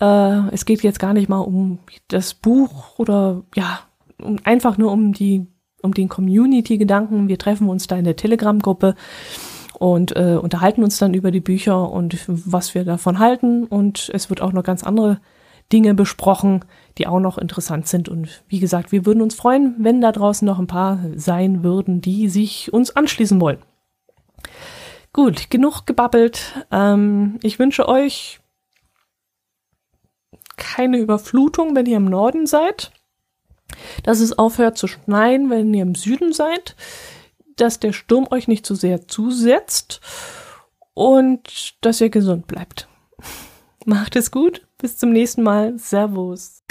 äh, 0.00 0.48
es 0.50 0.64
geht 0.64 0.82
jetzt 0.82 0.98
gar 0.98 1.12
nicht 1.12 1.28
mal 1.28 1.38
um 1.38 1.78
das 2.08 2.34
Buch 2.34 2.98
oder 2.98 3.42
ja, 3.54 3.80
um, 4.20 4.38
einfach 4.44 4.78
nur 4.78 4.92
um 4.92 5.12
die, 5.12 5.46
um 5.82 5.92
den 5.94 6.08
Community-Gedanken. 6.08 7.28
Wir 7.28 7.38
treffen 7.38 7.68
uns 7.68 7.86
da 7.86 7.96
in 7.96 8.04
der 8.04 8.16
Telegram-Gruppe 8.16 8.94
und 9.78 10.16
äh, 10.16 10.38
unterhalten 10.40 10.84
uns 10.84 10.98
dann 10.98 11.14
über 11.14 11.30
die 11.30 11.40
Bücher 11.40 11.90
und 11.90 12.16
was 12.28 12.74
wir 12.74 12.84
davon 12.84 13.18
halten. 13.18 13.64
Und 13.64 14.10
es 14.14 14.30
wird 14.30 14.40
auch 14.40 14.52
noch 14.52 14.64
ganz 14.64 14.84
andere 14.84 15.20
Dinge 15.72 15.94
besprochen, 15.94 16.64
die 16.98 17.06
auch 17.06 17.20
noch 17.20 17.38
interessant 17.38 17.88
sind. 17.88 18.08
Und 18.08 18.42
wie 18.48 18.60
gesagt, 18.60 18.92
wir 18.92 19.06
würden 19.06 19.22
uns 19.22 19.34
freuen, 19.34 19.74
wenn 19.78 20.00
da 20.00 20.12
draußen 20.12 20.46
noch 20.46 20.58
ein 20.58 20.66
paar 20.66 21.00
sein 21.16 21.64
würden, 21.64 22.00
die 22.00 22.28
sich 22.28 22.72
uns 22.72 22.94
anschließen 22.94 23.40
wollen. 23.40 23.58
Gut, 25.12 25.50
genug 25.50 25.86
gebabbelt. 25.86 26.64
Ähm, 26.70 27.38
ich 27.42 27.58
wünsche 27.58 27.88
euch 27.88 28.40
keine 30.56 30.98
Überflutung, 30.98 31.74
wenn 31.74 31.86
ihr 31.86 31.96
im 31.96 32.06
Norden 32.06 32.46
seid. 32.46 32.92
Dass 34.02 34.20
es 34.20 34.38
aufhört 34.38 34.78
zu 34.78 34.86
schneien, 34.86 35.50
wenn 35.50 35.72
ihr 35.74 35.82
im 35.82 35.94
Süden 35.94 36.32
seid 36.32 36.76
dass 37.56 37.80
der 37.80 37.92
Sturm 37.92 38.26
euch 38.30 38.48
nicht 38.48 38.66
zu 38.66 38.74
sehr 38.74 39.06
zusetzt 39.08 40.00
und 40.94 41.74
dass 41.80 42.00
ihr 42.00 42.10
gesund 42.10 42.46
bleibt. 42.46 42.88
Macht 43.84 44.16
es 44.16 44.30
gut. 44.30 44.66
Bis 44.78 44.96
zum 44.96 45.12
nächsten 45.12 45.42
Mal. 45.42 45.78
Servus. 45.78 46.62